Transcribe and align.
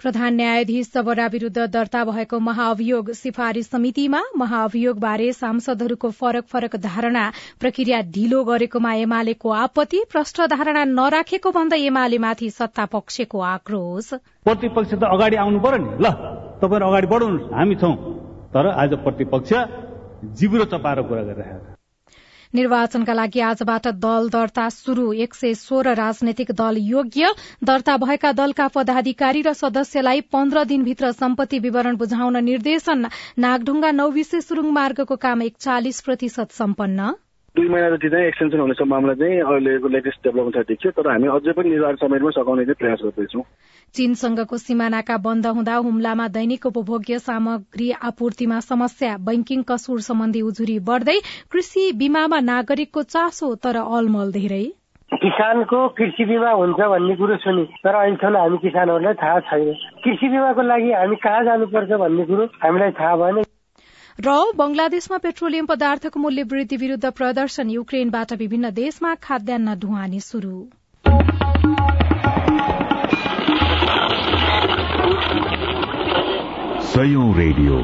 प्रधान 0.00 0.34
न्यायाधीश 0.34 0.90
जबरा 0.94 1.26
विरूद्ध 1.26 1.66
दर्ता 1.68 2.04
भएको 2.04 2.38
महाअभियोग 2.40 3.10
सिफारिश 3.12 3.66
समितिमा 3.66 4.20
महाअभियोगबारे 4.36 5.32
सांसदहरूको 5.32 6.10
फरक 6.10 6.44
फरक 6.46 6.76
धारणा 6.76 7.24
प्रक्रिया 7.60 8.00
ढिलो 8.08 8.42
गरेकोमा 8.44 8.92
एमालेको 9.04 9.50
आपत्ति 9.56 10.00
प्रष्ट 10.12 10.40
धारणा 10.50 10.84
नराखेको 10.90 11.50
भन्दै 11.50 11.80
एमालेमाथि 11.86 12.48
सत्ता 12.50 12.84
पक्षको 12.94 13.40
आक्रोश। 13.46 14.08
प्रतिपक्ष 14.44 14.94
त 14.94 15.04
अगाडि 15.10 15.36
आउनु 15.36 15.60
पर्यो 15.60 15.82
नि। 15.84 15.90
ल 16.00 16.12
तपाईँहरू 16.60 16.86
अगाडि 16.88 17.06
बढाउनु 17.12 17.44
हामी 17.52 17.76
छौं। 17.76 17.94
तर 18.54 18.66
आज 18.76 18.94
प्रतिपक्ष 19.04 19.52
जिब्रो 20.40 20.64
चपाएर 20.72 21.02
कुरा 21.02 21.22
गरिरहेको 21.22 21.79
निर्वाचनका 22.54 23.14
लागि 23.14 23.40
आजबाट 23.40 23.86
दल 24.00 24.28
दर्ता 24.28 24.68
शुरू 24.68 25.12
एक 25.24 25.34
सय 25.34 25.54
सोह्र 25.54 25.94
राजनैतिक 25.94 26.50
दल 26.52 26.76
योग्य। 26.80 27.32
दर्ता 27.64 27.96
भएका 27.96 28.32
दलका 28.32 28.68
पदाधिकारी 28.68 29.42
र 29.42 29.52
सदस्यलाई 29.54 30.20
पन्ध्र 30.32 30.64
दिनभित्र 30.64 31.12
सम्पत्ति 31.12 31.58
विवरण 31.58 31.96
बुझाउन 31.96 32.44
निर्देशन। 32.44 33.08
नागढुङ्गा 33.38 33.90
नौविसे 33.92 34.40
सुरुङ 34.40 34.70
मार्गको 34.72 35.16
काम 35.16 35.42
एकचालिस 35.42 36.00
प्रतिशत 36.00 36.50
सम्पन्न। 36.52 37.12
दुई 37.56 37.68
महिना 37.68 37.88
जति 37.90 38.08
चाहिँ 38.10 38.26
एक्सटेन्सन 38.26 38.60
हुने 38.60 38.74
सम्भावना 38.74 39.14
चाहिँ 39.20 39.40
अहिलेको 39.42 39.88
लेटेस्ट 39.88 40.18
डेभलपमेन्ट 40.24 40.68
देखियो 40.68 40.90
तर 40.96 41.10
हामी 41.10 41.28
अझै 41.28 41.52
पनि 41.52 41.70
निर्धारित 41.70 41.98
समयमा 42.00 42.30
सघाउने 42.30 42.64
चाहिँ 42.64 42.78
प्रयास 42.78 43.00
गर्दैछौँ। 43.04 43.42
चीनसँगको 43.94 44.56
सीमानाका 44.56 45.16
बन्द 45.18 45.46
हुँदा 45.48 45.74
हुम्लामा 45.82 46.28
दैनिक 46.30 46.66
उपभोग्य 46.66 47.18
सामग्री 47.18 47.90
आपूर्तिमा 48.06 48.60
समस्या 48.70 49.16
बैंकिङ 49.26 49.62
कसुर 49.70 50.00
सम्बन्धी 50.00 50.42
उजुरी 50.42 50.78
बढ़दै 50.86 51.18
कृषि 51.52 51.90
बीमामा 51.98 52.40
नागरिकको 52.46 53.02
चासो 53.02 53.54
तर 53.64 53.76
अलमल 53.82 54.32
धेरै। 54.32 54.64
किसानको 55.12 55.78
कृषि 55.98 56.24
बिमा 56.24 56.50
हुन्छ 56.54 56.80
भन्ने 56.86 57.14
कुरो 57.18 57.36
सुनि 57.42 57.64
तर 57.84 57.94
अहिलेसम्म 57.94 58.36
हामी 58.36 58.58
किसानहरूलाई 58.62 59.14
थाहा 59.22 59.38
छैन। 59.50 59.72
कृषि 60.04 60.28
बिमाको 60.28 60.62
लागि 60.62 60.92
हामी 60.92 61.16
कहाँ 61.24 61.44
जानुपर्छ 61.44 61.90
भन्ने 62.02 62.24
कुरो 62.30 62.44
हामीलाई 62.62 62.90
थाहा 63.00 63.16
भएन। 63.16 63.42
र 64.24 64.32
बंगलादेशमा 64.56 65.16
पेट्रोलियम 65.18 65.66
पदार्थको 65.66 66.20
मूल्य 66.20 66.42
वृद्धि 66.42 66.76
विरूद्ध 66.76 67.10
प्रदर्शन 67.10 67.70
युक्रेनबाट 67.70 68.32
विभिन्न 68.32 68.70
देशमा 68.70 69.14
खाद्यान्न 69.22 69.74
ढुवानी 69.80 70.20
शुरू 70.20 70.56
सयौं 76.88 77.28
रेडियो। 77.36 77.78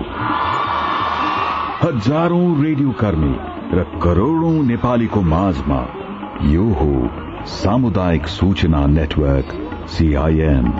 हजारौं 1.83 2.49
रेडियो 2.65 2.93
कर्मी 3.01 3.35
र 3.73 3.85
करोड़ौं 4.03 4.53
नेपालीको 4.67 5.23
माझमा 5.33 5.81
यो 6.51 6.67
हो 6.81 6.91
सामुदायिक 7.55 8.27
सूचना 8.29 8.87
नेटवर्क 8.93 9.59
सीआईएन 9.89 10.73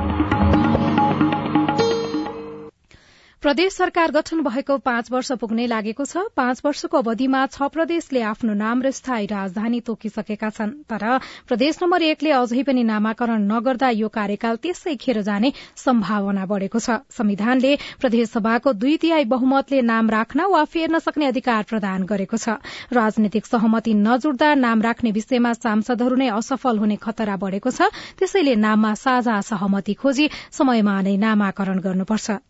प्रदेश 3.47 3.73
सरकार 3.73 4.11
गठन 4.11 4.41
भएको 4.43 4.77
पाँच 4.79 5.11
वर्ष 5.13 5.31
पुग्ने 5.39 5.67
लागेको 5.67 6.05
छ। 6.05 6.23
पाँच 6.35 6.61
वर्षको 6.65 6.99
अवधिमा 6.99 7.43
छ 7.47 7.69
प्रदेशले 7.71 8.23
आफ्नो 8.27 8.55
नाम 8.59 8.83
र 8.83 8.91
स्थायी 8.91 9.27
राजधानी 9.31 9.81
तोकिसकेका 9.87 10.51
छन्। 10.51 10.73
तर 10.91 11.23
प्रदेश 11.47 11.79
नम्बर 11.83 12.03
एकले 12.03 12.31
अझै 12.35 12.63
पनि 12.67 12.83
नामाकरण 12.83 13.47
नगर्दा 13.47 13.91
यो 13.93 14.09
कार्यकाल 14.11 14.57
त्यसै 14.59 14.95
खेर 14.99 15.23
जाने 15.23 15.53
सम्भावना 15.79 16.43
बढ़ेको 16.45 16.79
छ। 16.79 17.07
संविधानले 17.07 17.71
प्रदेशसभाको 18.03 18.73
दुई 18.75 18.97
तिहाई 18.99 19.25
बहुमतले 19.31 19.83
नाम 19.85 20.11
राख्न 20.11 20.51
वा 20.51 20.65
फेर्न 20.67 20.99
सक्ने 20.99 21.31
अधिकार 21.31 21.63
प्रदान 21.71 22.03
गरेको 22.03 22.37
छ। 22.37 22.59
राजनीतिक 22.91 23.47
सहमति 23.47 23.95
नजुड्दा 23.95 24.51
नाम 24.59 24.83
राख्ने 24.83 25.15
विषयमा 25.15 25.53
सांसदहरू 25.55 26.19
नै 26.19 26.35
असफल 26.35 26.83
हुने 26.83 26.99
खतरा 26.99 27.39
बढ़ेको 27.39 27.71
छ। 27.71 27.95
त्यसैले 28.19 28.59
नाममा 28.59 28.93
साझा 28.99 29.41
सहमति 29.47 29.95
खोजी 29.95 30.29
समयमा 30.51 30.99
नै 31.07 31.17
नामाकरण 31.23 31.79
गर्नुपर्छ। 31.87 32.43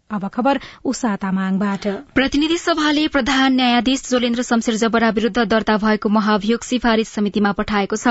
प्रतिनिधि 2.15 2.59
सभाले 2.59 3.09
प्रधान 3.09 3.55
न्यायाधीश 3.55 4.11
जोलेन्द्र 4.11 4.43
शमशेर 4.43 4.77
जबरा 4.77 5.11
विरूद्ध 5.11 5.45
दर्ता 5.45 5.77
भएको 5.77 6.09
महाभियोग 6.09 6.63
सिफारिश 6.63 7.09
समितिमा 7.09 7.53
पठाएको 7.53 7.97
छ। 7.97 8.09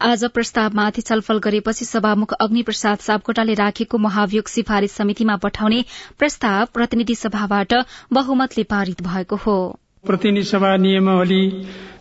आज 0.00 0.24
प्रस्तावमाथि 0.24 1.02
छलफल 1.02 1.38
गरेपछि 1.38 1.84
सभामुख 1.84 2.32
अग्नि 2.32 2.62
प्रसाद 2.62 2.98
सापकोटाले 2.98 3.54
राखेको 3.54 3.98
महाभियोग 3.98 4.48
सिफारिश 4.48 4.90
समितिमा 4.90 5.36
पठाउने 5.36 5.84
प्रस्ताव 6.18 6.66
प्रतिनिधि 6.74 7.14
सभाबाट 7.14 7.74
बहुमतले 8.12 8.64
पारित 8.64 9.02
भएको 9.02 9.36
हो। 9.36 9.80
प्रतिनिधि 10.04 10.42
सभा 10.48 10.76
नियमावली 10.76 11.40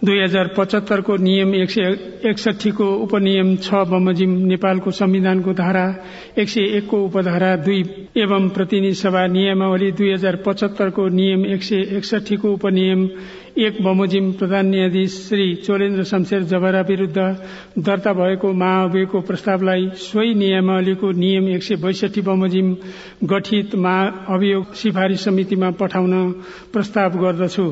दुई 0.05 0.19
हजार 0.21 0.47
पचहत्तरको 0.57 1.15
नियम 1.19 1.53
एक 1.55 1.69
सय 1.71 1.87
एकसठीको 2.29 2.85
उपनियम 3.03 3.55
छ 3.59 3.81
बमोजिम 3.91 4.37
नेपालको 4.47 4.91
संविधानको 4.95 5.53
धारा 5.53 5.83
एक 6.39 6.49
सय 6.49 6.77
एकको 6.77 6.97
उपधारा 7.05 7.55
दुई 7.65 7.81
एवं 8.23 8.47
प्रतिनिधि 8.55 8.93
सभा 8.95 9.25
नियमावली 9.35 9.91
दुई 9.91 10.11
हजार 10.13 10.35
पचहत्तरको 10.45 11.07
नियम 11.11 11.45
एक 11.45 11.63
सय 11.63 11.81
एकसठीको 11.97 12.53
उपनियम 12.53 13.05
एक 13.59 13.81
बमोजिम 13.83 14.31
प्रधान 14.31 14.67
न्यायाधीश 14.67 15.15
श्री 15.27 15.45
चोलेन्द्र 15.55 16.03
शमशेर 16.03 16.43
जबरा 16.51 16.81
विरूद्ध 16.81 17.17
दर्ता 17.87 18.13
भएको 18.13 18.53
महाअभियोगको 18.53 19.21
प्रस्तावलाई 19.21 19.89
सोही 19.99 20.33
नियमावलीको 20.33 21.11
नियम 21.19 21.49
एक 21.49 21.63
सय 21.63 21.75
बैसठी 21.83 22.21
बमोजिम 22.23 22.75
गठित 23.27 23.75
महाअभियोग 23.75 24.73
सिफारिश 24.79 25.23
समितिमा 25.23 25.71
पठाउन 25.79 26.31
प्रस्ताव 26.73 27.19
गर्दछु। 27.19 27.71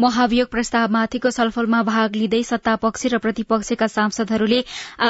महाभियोग 0.00 0.48
प्रस्तावमाथिको 0.48 1.30
छलफलमा 1.30 1.82
भाग 1.84 2.14
लिँदै 2.16 2.42
सत्ता 2.42 2.74
पक्ष 2.82 3.06
र 3.06 3.18
प्रतिपक्षका 3.20 3.86
सांसदहरूले 3.86 4.60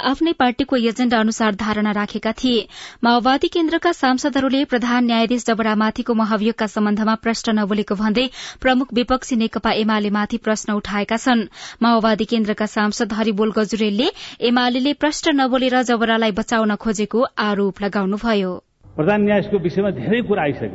आफ्नै 0.02 0.32
पार्टीको 0.38 0.76
एजेण्डा 0.90 1.18
अनुसार 1.20 1.54
धारणा 1.54 1.90
राखेका 1.92 2.32
थिए। 2.34 2.66
माओवादी 3.04 3.48
केन्द्रका 3.48 3.92
सांसदहरूले 3.94 4.64
प्रधान 4.66 5.04
न्यायाधीश 5.04 5.44
जबरामाथिको 5.46 6.14
महाभियोगका 6.14 6.66
सम्बन्धमा 6.66 7.14
प्रश्न 7.22 7.54
नबोलेको 7.58 7.94
भन्दै 7.94 8.26
प्रमुख 8.60 8.94
विपक्षी 8.94 9.36
नेकपा 9.36 9.70
एमालेमाथि 9.82 10.38
प्रश्न 10.46 10.72
उठाएका 10.74 11.16
छन्। 11.18 11.46
माओवादी 11.82 12.24
केन्द्रका 12.32 12.66
सांसद 12.66 13.12
हरिबोल 13.18 13.52
गजुरेलले 13.58 14.08
एमाले 14.50 14.92
प्रश्न 14.96 15.36
नबोलेर 15.40 15.82
जबरालाई 15.84 16.32
बचाउन 16.40 16.74
खोजेको 16.76 17.22
आरोप 17.46 17.82
लगाउनुभयो। 17.84 18.52
प्रधान 18.96 19.22
न्यायाधीशको 19.22 19.58
विषयमा 19.68 19.90
धेरै 20.00 20.20
कुरा 20.26 20.42
आइसके 20.42 20.68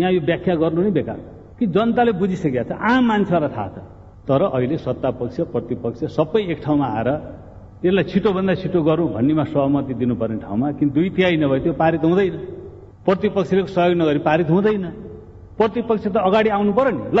यहाँ 0.00 0.12
यो 0.12 0.20
व्याख्या 0.28 0.54
गर्नु 0.56 0.82
नै 0.82 0.92
बेकार। 0.92 1.35
कि 1.58 1.66
जनताले 1.66 2.12
बुझिसकेका 2.20 2.62
छ 2.68 2.70
आम 2.76 3.02
मान्छेलाई 3.08 3.50
थाहा 3.56 3.68
छ। 3.74 3.76
तर 4.28 4.42
अहिले 4.52 4.76
सत्ता 4.76 5.10
पक्ष 5.16 5.36
प्रतिपक्ष 5.54 6.00
सबै 6.12 6.40
एक 6.52 6.58
ठाउँमा 6.64 6.86
आएर 6.88 7.08
यसलाई 7.84 8.04
छिटोभन्दा 8.12 8.54
छिटो 8.60 8.80
गरौँ 8.82 9.08
भन्नेमा 9.16 9.44
सहमति 9.54 9.94
दिनुपर्ने 9.94 10.38
ठाउँमा 10.42 10.66
किन 10.78 10.88
दुई 10.90 11.08
तिहाई 11.16 11.36
नभए 11.36 11.58
त्यो 11.64 11.72
पारित 11.78 12.02
हुँदैन। 12.04 12.36
प्रतिपक्षले 13.06 13.62
सहयोग 13.70 13.96
नगरी 14.02 14.20
पारित 14.28 14.48
हुँदैन। 14.50 14.84
प्रतिपक्ष 15.58 16.04
त 16.12 16.16
अगाडि 16.18 16.48
आउनु 16.50 16.72
पर्यो 16.74 16.92
नि। 16.92 17.02
ल 17.14 17.20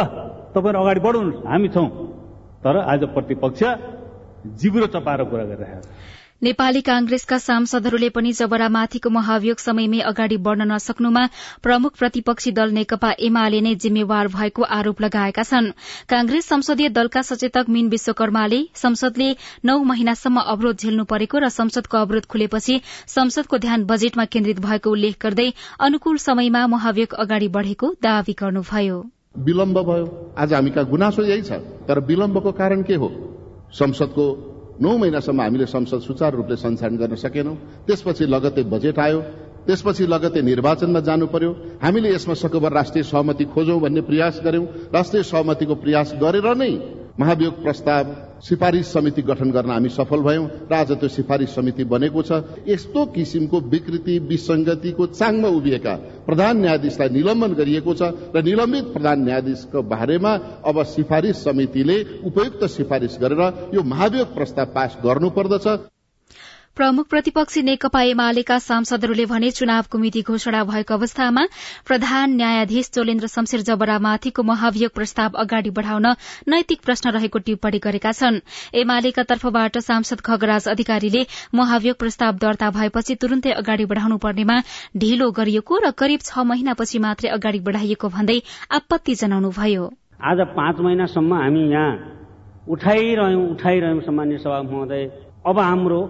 तपाईँहरू 0.52 0.78
अगाडि 0.82 1.00
बढाउनु 1.06 1.32
हामी 1.46 1.68
छौँ। 1.74 1.88
तर 2.64 2.76
आज 2.92 3.02
प्रतिपक्ष 3.14 3.60
जिब्रो 4.60 4.86
चपाएर 4.94 5.20
कुरा 5.30 5.44
गरिरहेको 5.50 5.95
नेपाली 6.42 6.80
कांग्रेसका 6.80 7.38
सांसदहरूले 7.38 8.08
पनि 8.08 8.32
जबरामाथिको 8.32 9.10
महाभियोग 9.10 9.58
समयमै 9.58 9.98
अगाडि 10.00 10.36
बढ़न 10.36 10.62
नसक्नुमा 10.72 11.24
प्रमुख 11.62 11.92
प्रतिपक्षी 11.98 12.50
दल 12.50 12.70
नेकपा 12.70 13.10
एमाले 13.18 13.60
नै 13.60 13.74
जिम्मेवार 13.74 14.28
भएको 14.28 14.62
आरोप 14.70 15.00
लगाएका 15.00 15.42
छन्। 15.42 15.70
कांग्रेस 16.08 16.48
संसदीय 16.48 16.88
दलका 16.88 17.22
सचेतक 17.22 17.68
मीन 17.68 17.88
विश्वकर्माले 17.88 18.60
संसदले 18.74 19.28
नौ 19.64 19.78
महिनासम्म 19.82 20.40
अवरोध 20.46 20.76
झेल्नु 20.76 21.04
परेको 21.04 21.38
र 21.38 21.48
संसदको 21.48 21.98
अवरोध 21.98 22.26
खुलेपछि 22.26 22.80
संसदको 23.06 23.58
ध्यान 23.58 23.84
बजेटमा 23.84 24.24
केन्द्रित 24.26 24.60
भएको 24.60 24.90
उल्लेख 24.90 25.16
गर्दै 25.22 25.48
अनुकूल 25.80 26.16
समयमा 26.20 26.66
महाभियोग 26.66 27.14
अगाडि 27.14 27.48
बढ़ेको 27.48 27.92
दावी 28.02 28.32
गर्नुभयो। 28.32 28.98
विलम्ब 29.38 29.78
भयो। 29.82 30.34
आज 30.38 30.52
हामी 30.52 30.70
कहाँ 30.70 30.86
गुनासो 30.86 31.22
यही 31.22 31.42
छ 31.42 31.64
तर 31.88 32.00
विलम्बको 32.04 32.52
कारण 32.52 32.82
के 32.82 32.94
हो? 32.94 33.08
संसदको 33.72 34.26
नौ 34.76 34.96
महिनासम्म 34.96 35.40
हामीले 35.40 35.66
संसद 35.66 36.00
सुचारू 36.04 36.36
रूपले 36.36 36.56
सञ्चालन 36.56 36.96
गर्न 36.96 37.14
सकेनौं। 37.16 37.54
त्यसपछि 37.86 38.24
लगत्तै 38.28 38.62
बजेट 38.68 38.98
आयो। 38.98 39.20
त्यसपछि 39.66 40.04
लगत्तै 40.06 40.42
निर्वाचनमा 40.42 41.00
जानु 41.00 41.26
पर्यो। 41.32 41.50
हामीले 41.82 42.08
यसमा 42.14 42.34
सकोभर 42.34 42.72
राष्ट्रिय 42.72 43.04
सहमति 43.08 43.44
खोजौं 43.56 43.80
भन्ने 43.80 44.00
प्रयास 44.04 44.40
गर्यौं। 44.44 44.66
राष्ट्रिय 44.92 45.22
सहमतिको 45.22 45.74
प्रयास 45.80 46.08
गरेर 46.20 46.48
नै 46.54 46.72
महाभियोग 47.18 47.54
प्रस्ताव 47.62 48.04
सिफारिस 48.38 48.92
समिति 48.92 49.22
गठन 49.22 49.50
गर्न 49.50 49.70
हामी 49.70 49.88
सफल 49.88 50.20
भयौं। 50.20 50.46
र 50.70 50.74
आज 50.74 50.92
त्यो 50.92 51.08
सिफारिस 51.08 51.54
समिति 51.54 51.84
बनेको 51.84 52.22
छ। 52.22 52.42
यस्तो 52.68 53.04
किसिमको 53.06 53.60
विकृति 53.66 54.18
विसंगतिको 54.28 55.06
चाङमा 55.08 55.48
उभिएका 55.48 55.94
प्रधान 56.26 56.60
न्यायाधीशलाई 56.60 57.08
निलम्बन 57.08 57.52
गरिएको 57.54 57.94
छ 57.94 58.02
र 58.36 58.42
निलम्बित 58.42 58.92
प्रधान 58.92 59.24
न्यायाधीशको 59.24 59.82
बारेमा 59.82 60.32
अब 60.62 60.82
सिफारिस 60.84 61.44
समितिले 61.44 61.96
उपयुक्त 62.24 62.64
सिफारिस 62.68 63.18
गरेर 63.20 63.42
यो 63.74 63.82
महाभियोग 63.82 64.34
प्रस्ताव 64.34 64.66
पास 64.66 64.96
गर्नुपर्दछ। 65.04 65.95
प्रमुख 66.76 67.06
प्रतिपक्षी 67.08 67.60
नेकपा 67.62 68.00
एमालेका 68.04 68.56
सांसदहरूले 68.58 69.24
भने 69.26 69.50
चुनावको 69.50 69.98
मिति 69.98 70.22
घोषणा 70.22 70.62
भएको 70.64 70.94
अवस्थामा 70.94 71.44
प्रधान 71.86 72.34
न्यायाधीश 72.36 72.90
चोलेन्द्र 72.94 73.26
शमशेर 73.26 73.60
जबरामाथिको 73.68 74.42
महाभियोग 74.42 74.92
प्रस्ताव 74.92 75.38
अगाडि 75.40 75.70
बढ़ाउन 75.70 76.06
नैतिक 76.48 76.80
प्रश्न 76.84 77.10
रहेको 77.16 77.38
टिप्पणी 77.46 77.78
गरेका 77.80 78.12
छन्। 78.12 78.40
एमालेका 78.76 79.22
तर्फबाट 79.22 79.78
सांसद 79.80 80.20
खगराज 80.20 80.68
अधिकारीले 80.68 81.24
महाभियोग 81.54 81.96
प्रस्ताव 81.96 82.32
दर्ता 82.44 82.70
भएपछि 82.70 83.14
तुरन्तै 83.16 83.52
अगाडि 83.54 83.84
बढ़ाउनु 83.86 84.20
पर्नेमा 84.20 84.60
ढिलो 84.96 85.30
गरिएको 85.32 85.80
र 85.80 85.90
करिब 85.96 86.20
छ 86.20 86.44
महिनापछि 86.44 86.98
मात्रै 86.98 87.30
अगाडि 87.30 87.60
बढ़ाइएको 87.64 88.08
भन्दै 88.10 88.38
आपत्ति 88.72 89.14
जनाउनुभयो। 89.14 89.88
आज 90.22 90.44
पाँच 90.52 90.76
महिनासम्म 90.80 91.34
हामी 91.36 91.64
यहाँ 91.72 91.90
सामान्य 94.02 94.38
सभा 94.38 94.62
महोदय। 94.62 95.04
अब 95.46 95.58
हाम्रो 95.58 96.00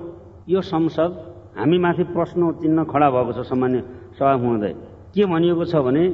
यो 0.47 0.61
संसद 0.63 1.11
हामीमाथि 1.59 2.05
प्रश्न 2.15 2.41
चिन्ह 2.63 2.85
खडा 2.87 3.09
भएको 3.11 3.33
छ 3.33 3.47
सामान्य 3.49 3.79
सभा 4.19 4.37
महोदय 4.37 4.73
के 5.15 5.25
भनिएको 5.27 5.65
छ 5.65 5.75
भने 5.87 6.05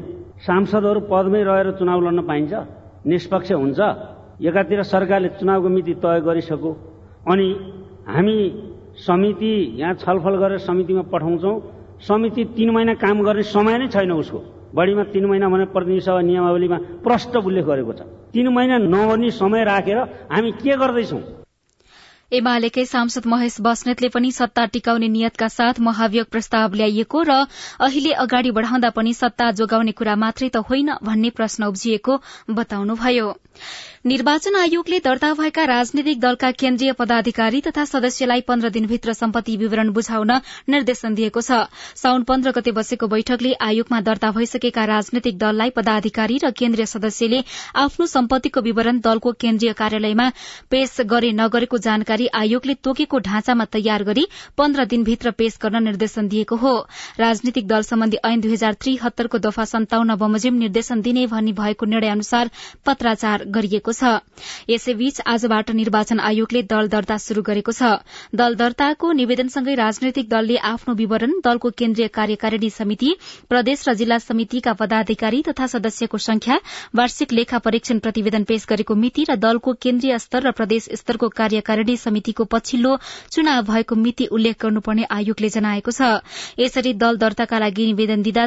सांसदहरू 0.46 1.00
पदमै 1.10 1.42
रहेर 1.44 1.70
चुनाव 1.78 2.00
लड्न 2.06 2.20
पाइन्छ 2.24 2.52
निष्पक्ष 3.06 3.52
हुन्छ 3.52 3.80
एकातिर 4.40 4.82
सरकारले 4.84 5.28
चुनावको 5.38 5.68
मिति 5.68 5.94
तय 6.02 6.20
गरिसक्यो 6.26 6.70
अनि 7.28 7.48
हामी 8.08 8.36
समिति 9.06 9.52
यहाँ 9.80 9.94
छलफल 10.00 10.34
गरेर 10.42 10.58
समितिमा 10.64 11.02
पठाउँछौ 11.12 11.52
समिति 12.08 12.44
तीन 12.56 12.70
महिना 12.70 12.94
काम 13.04 13.22
गर्ने 13.22 13.42
समय 13.46 13.78
नै 13.78 13.86
छैन 13.88 14.12
उसको। 14.12 14.38
बढीमा 14.74 15.04
तीन 15.12 15.24
महिना 15.26 15.48
भने 15.48 15.64
प्रतिनिधि 15.70 16.00
सभा 16.00 16.20
नियमावलीमा 16.20 16.78
प्रष्ट 17.04 17.36
उल्लेख 17.38 17.64
गरेको 17.64 17.92
छ। 17.92 18.00
तीन 18.32 18.48
महिना 18.48 18.78
नहुने 18.78 19.30
समय 19.32 19.64
राखेर 19.64 19.98
हामी 20.32 20.50
के 20.58 20.76
गर्दैछौँ? 20.76 21.20
एमालेकै 22.32 22.84
सांसद 22.86 23.26
महेश 23.28 23.56
बस्नेतले 23.60 24.08
पनि 24.08 24.30
सत्ता 24.32 24.64
टिकाउने 24.74 25.08
नियतका 25.14 25.48
साथ 25.50 25.80
महाभियोग 25.86 26.26
प्रस्ताव 26.32 26.74
ल्याइएको 26.74 27.22
र 27.28 27.36
अहिले 27.80 28.12
अगाडि 28.24 28.50
बढ़ाउँदा 28.58 28.90
पनि 28.96 29.12
सत्ता 29.14 29.50
जोगाउने 29.58 29.92
कुरा 29.92 30.16
मात्रै 30.16 30.48
त 30.48 30.64
होइन 30.68 30.92
भन्ने 31.04 31.30
प्रश्न 31.38 31.68
उब्जिएको 31.68 32.20
बताउनुभयो। 32.50 33.32
निर्वाचन 34.06 34.56
आयोगले 34.56 34.98
दर्ता 35.00 35.32
भएका 35.34 35.64
राजनीतिक 35.64 36.20
दलका 36.20 36.50
केन्द्रीय 36.60 36.92
पदाधिकारी 37.00 37.60
तथा 37.60 37.84
सदस्यलाई 37.84 38.40
पन्ध्र 38.48 38.70
दिनभित्र 38.76 39.12
सम्पत्ति 39.12 39.56
विवरण 39.56 39.90
बुझाउन 39.92 40.32
निर्देशन 40.68 41.14
दिएको 41.14 41.40
छ। 41.40 41.60
साउन 41.96 42.22
पन्ध्र 42.24 42.50
गते 42.52 42.72
बसेको 42.72 43.06
बैठकले 43.08 43.52
आयोगमा 43.60 44.00
दर्ता 44.00 44.30
भइसकेका 44.32 44.84
राजनैतिक 44.86 45.38
दललाई 45.38 45.70
पदाधिकारी 45.76 46.38
र 46.44 46.50
केन्द्रीय 46.56 46.86
सदस्यले 46.86 47.42
आफ्नो 47.84 48.06
सम्पत्तिको 48.06 48.60
विवरण 48.62 49.00
दलको 49.04 49.32
केन्द्रीय 49.38 49.72
कार्यालयमा 49.74 50.28
पेश 50.70 50.96
गरे 51.06 51.32
नगरेको 51.34 51.78
जानकारी 51.86 52.21
आयोगले 52.34 52.74
तोकेको 52.84 53.18
ढाँचामा 53.18 53.64
तयार 53.72 54.04
गरी 54.04 54.26
पन्ध्र 54.58 54.84
दिनभित्र 54.84 55.30
पेश 55.32 55.58
गर्न 55.62 55.82
निर्देशन 55.84 56.28
दिएको 56.28 56.56
हो। 56.56 56.74
राजनीतिक 57.18 57.66
दल 57.68 57.82
सम्बन्धी 57.82 58.18
ऐन 58.24 58.40
दुई 58.40 58.52
हजार 58.52 58.74
त्रिहत्तरको 58.80 59.38
दफा 59.38 59.64
सन्ताउन्न 59.64 60.16
बमोजिम 60.16 60.54
निर्देशन 60.58 61.00
दिने 61.02 61.26
भनी 61.26 61.52
भएको 61.52 61.86
निर्णय 61.86 62.08
अनुसार 62.08 62.50
पत्राचार 62.86 63.44
गरिएको 63.48 63.92
छ। 63.92 64.18
यसैबीच 64.70 65.20
आजबाट 65.26 65.70
निर्वाचन 65.72 66.20
आयोगले 66.22 66.62
दल 66.64 66.88
दर्ता 66.88 67.16
शुरू 67.18 67.42
गरेको 67.42 67.72
छ। 67.72 67.92
दल 68.34 68.54
दर्ताको 68.56 69.12
निवेदनसँगै 69.12 69.74
राजनैतिक 69.74 70.28
दलले 70.28 70.56
आफ्नो 70.68 70.94
विवरण 70.94 71.32
दलको 71.44 71.70
केन्द्रीय 71.78 72.08
कार्यकारिणी 72.12 72.70
समिति 72.72 73.14
प्रदेश 73.48 73.88
र 73.88 73.94
जिल्ला 73.94 74.18
समितिका 74.20 74.72
पदाधिकारी 74.74 75.42
तथा 75.42 75.66
सदस्यको 75.66 76.18
संख्या 76.20 76.58
वार्षिक 76.94 77.32
लेखा 77.32 77.58
परीक्षण 77.58 77.98
प्रतिवेदन 77.98 78.44
पेश 78.44 78.66
गरेको 78.68 78.94
मिति 78.96 79.24
र 79.30 79.36
दलको 79.36 79.72
केन्द्रीय 79.82 80.18
स्तर 80.18 80.42
र 80.42 80.50
प्रदेश 80.52 80.88
स्तरको 80.94 81.28
कार्यकारिणी 81.36 81.96
समितिको 82.12 82.44
पछिल्लो 82.52 82.96
चुनाव 83.32 83.64
भएको 83.64 83.96
मिति 83.96 84.26
उल्लेख 84.36 84.56
गर्नुपर्ने 84.62 85.04
आयोगले 85.10 85.48
जनाएको 85.48 85.90
छ। 85.90 86.12
यसरी 86.60 86.92
दल 87.00 87.16
दर्ताका 87.18 87.58
लागि 87.58 87.86
निवेदन 87.86 88.22
दिँदा 88.22 88.46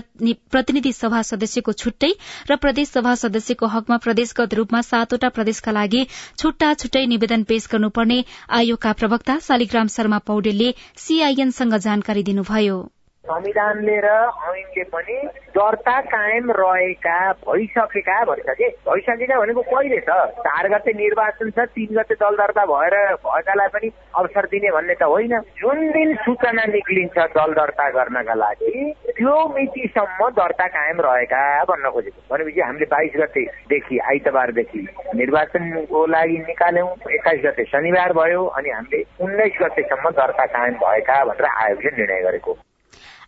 प्रतिनिधि 0.53 0.91
सभा 0.93 1.21
सदस्यको 1.25 1.73
छुट्टै 1.73 2.11
र 2.51 2.55
प्रदेश 2.61 2.89
सभा 2.89 3.15
सदस्यको 3.17 3.67
हकमा 3.67 3.97
प्रदेशगत 4.05 4.53
रूपमा 4.53 4.81
सातवटा 4.85 5.29
प्रदेशका 5.35 5.71
लागि 5.71 6.05
छुट्टा 6.37 6.73
छुट्टै 6.75 7.05
निवेदन 7.07 7.43
पेश 7.49 7.67
गर्नुपर्ने 7.71 8.23
आयोगका 8.59 8.93
प्रवक्ता 9.01 9.39
शालिग्राम 9.47 9.87
शर्मा 9.95 10.19
पौडेलले 10.29 10.73
सीआईएनसँग 10.97 11.77
जानकारी 11.87 12.23
दिनुभयो। 12.23 12.77
संविधानले 13.25 13.97
र 14.05 14.09
ऐनले 14.45 14.83
पनि 14.93 15.17
दर्ता 15.55 15.99
कायम 16.13 16.51
रहेका 16.51 17.17
भइसकेका 17.41 18.23
भन्छ 18.25 18.49
कि? 18.49 18.67
भइसकेका 18.87 19.39
भनेको 19.39 19.61
कहिले 19.61 19.99
छ? 19.99 20.09
चार 20.45 20.67
गते 20.69 20.93
निर्वाचन 20.93 21.49
छ 21.49 21.65
तिन 21.73 21.95
गते 21.97 22.15
दल 22.21 22.35
दर्ता 22.37 22.65
भएर 22.65 22.95
भएकालाई 23.25 23.67
पनि 23.73 23.91
अवसर 24.15 24.45
दिने 24.51 24.71
भन्ने 24.71 24.93
त 24.93 25.03
होइन। 25.03 25.39
जुन 25.57 25.89
दिन 25.91 26.15
सूचना 26.25 26.65
निक्लिन्छ 26.69 27.17
दल 27.37 27.53
दर्ता 27.53 27.89
गर्नका 27.97 28.33
लागि 28.33 28.93
त्यो 29.17 29.35
मितिसम्म 29.55 30.29
दर्ता 30.37 30.67
कायम 30.75 31.01
रहेका 31.01 31.41
भन्न 31.65 31.89
खोजेको। 31.89 32.19
भनेपछि 32.29 32.61
हामीले 32.61 32.85
बाइस 32.93 33.13
गतेदेखि 33.15 33.99
आइतबारदेखि 34.11 34.87
निर्वाचनको 35.15 36.05
लागि 36.05 36.37
निकाल्यौँ। 36.45 36.89
एक्काइस 37.15 37.41
गते 37.45 37.63
शनिबार 37.73 38.13
भयो 38.13 38.45
अनि 38.59 38.69
हामीले 38.69 39.03
उन्नाइस 39.23 39.57
गतेसम्म 39.61 40.09
दर्ता 40.21 40.45
कायम 40.53 40.73
भएका 40.85 41.23
भनेर 41.25 41.49
आयोगले 41.55 41.97
निर्णय 41.97 42.21
गरेको। 42.21 42.57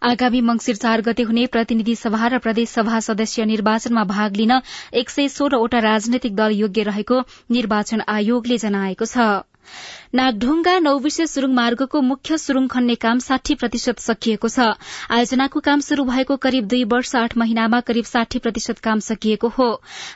आगामी 0.02 0.40
मंगिर 0.42 0.76
चार 0.76 1.02
गते 1.02 1.24
हुने 1.24 1.46
प्रतिनिधि 1.48 1.96
सभा 1.96 2.28
र 2.28 2.38
प्रदेश 2.40 2.70
सभा 2.70 3.00
सदस्य 3.00 3.46
निर्वाचनमा 3.46 4.04
भाग 4.06 4.36
लिन 4.36 4.60
एक 4.94 5.10
सय 5.10 5.28
सोह्रवटा 5.30 5.80
राजनैतिक 5.82 6.36
दल 6.36 6.52
योग्य 6.56 6.84
रहेको 6.84 7.22
निर्वाचन 7.52 8.02
आयोगले 8.10 8.58
जनाएको 8.60 9.06
छ। 9.08 9.30
नागढुङ्गा 10.16 10.74
नौविसे 10.80 11.26
सुरुङ 11.28 11.54
मार्गको 11.54 12.02
मुख्य 12.02 12.38
सुरुङ 12.38 12.68
खन्ने 12.68 12.96
काम 12.96 13.20
साठी 13.20 13.56
प्रतिशत 13.56 14.00
सकिएको 14.00 14.50
छ। 14.50 14.68
आयोजनाको 15.12 15.60
काम 15.60 15.80
शुरू 15.88 16.04
भएको 16.06 16.38
करिब 16.38 16.68
दुई 16.68 16.84
वर्ष 16.94 17.16
आठ 17.16 17.38
महिनामा 17.38 17.80
करिब 17.90 18.06
साठी 18.06 18.40
प्रतिशत 18.40 18.80
काम 18.80 19.00
सकिएको 19.08 19.48
हो। 19.58 19.68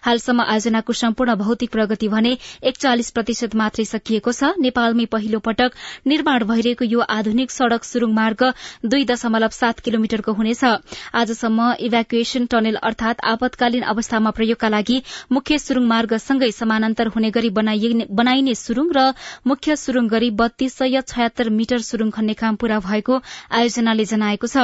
हालसम्म 0.03 0.41
आयोजनाको 0.43 0.93
सम्पूर्ण 0.93 1.35
भौतिक 1.35 1.71
प्रगति 1.71 2.07
भने 2.07 2.31
एकचालिस 2.63 3.11
प्रतिशत 3.11 3.55
मात्रै 3.55 3.85
सकिएको 3.85 4.31
छ। 4.31 4.53
नेपालमै 4.61 5.05
पहिलो 5.11 5.39
पटक 5.41 5.75
निर्माण 6.07 6.43
भइरहेको 6.45 6.85
यो 6.85 6.99
आधुनिक 7.11 7.51
सड़क 7.51 7.83
सुरुङ 7.83 8.13
मार्ग 8.13 8.47
दुई 8.85 9.05
दशमलव 9.05 9.51
सात 9.51 9.79
किलोमिटरको 9.81 10.31
हुनेछ। 10.33 10.63
आजसम्म 11.15 11.67
इभ्याकुएशन 11.81 12.45
टनेल 12.47 12.79
अर्थात 12.83 13.27
आपतकालीन 13.27 13.83
अवस्थामा 13.91 14.31
प्रयोगका 14.31 14.69
लागि 14.69 15.01
मुख्य 15.31 15.59
सुरुङ 15.59 15.85
मार्गसँगै 15.87 16.51
समानान्तर 16.53 17.13
हुने 17.13 17.31
गरी 17.31 17.49
बनाइने 17.59 18.55
सुरुङ 18.55 18.89
र 18.95 19.07
मुख्य 19.45 19.75
सुरुङ 19.75 20.07
गरी 20.07 20.29
बत्तीस 20.31 20.73
सय 20.73 21.01
छयत्तर 21.03 21.49
मिटर 21.51 21.79
सुरुङ 21.81 22.09
खन्ने 22.11 22.33
काम 22.33 22.55
पूरा 22.55 22.79
भएको 22.79 23.19
आयोजनाले 23.51 24.05
जनाएको 24.05 24.47
छ। 24.47 24.57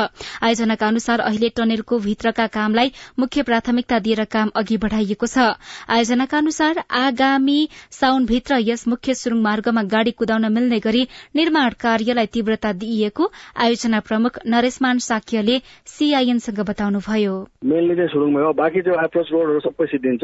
आयोजनाका 0.44 0.88
अनुसार 0.88 1.20
अहिले 1.20 1.50
टनेलको 1.58 2.00
भित्रका 2.00 2.48
कामलाई 2.48 2.92
मुख्य 3.20 3.44
प्राथमिकता 3.44 4.00
दिएर 4.00 4.24
काम 4.26 4.52
अघि 4.56 4.78
बढ़ाइएको 4.78 5.28
छ। 5.28 5.38
आयोजनाका 5.90 6.38
अनुसार 6.38 6.84
आगामी 7.02 7.60
साउनभित्र 7.92 8.60
यस 8.62 8.88
मुख्य 8.88 9.14
सुरुङ 9.14 9.42
मार्गमा 9.42 9.84
गाड़ी 9.84 10.12
कुदाउन 10.12 10.52
मिल्ने 10.54 10.80
गरी 10.80 11.08
निर्माण 11.36 11.70
कार्यलाई 11.80 12.26
तीव्रता 12.34 12.74
दिइएको 12.74 13.32
आयोजना 13.58 14.00
प्रमुख 14.00 14.40
नरेशमान 14.48 14.98
साक्यले 15.00 15.58
सीआईएनसँग 15.88 16.60
बताउनुभयो। 16.70 17.36
मेनली 17.66 17.96
चाहिँ 17.96 18.10
सुरुङमै 18.10 18.42
हो। 18.42 18.54
बाँकी 18.54 18.82
त्यो 18.82 18.94
एप्रोच 19.04 19.28
रोडहरू 19.32 19.60
सबै 19.60 19.86
सिद्धिन्छ। 19.88 20.24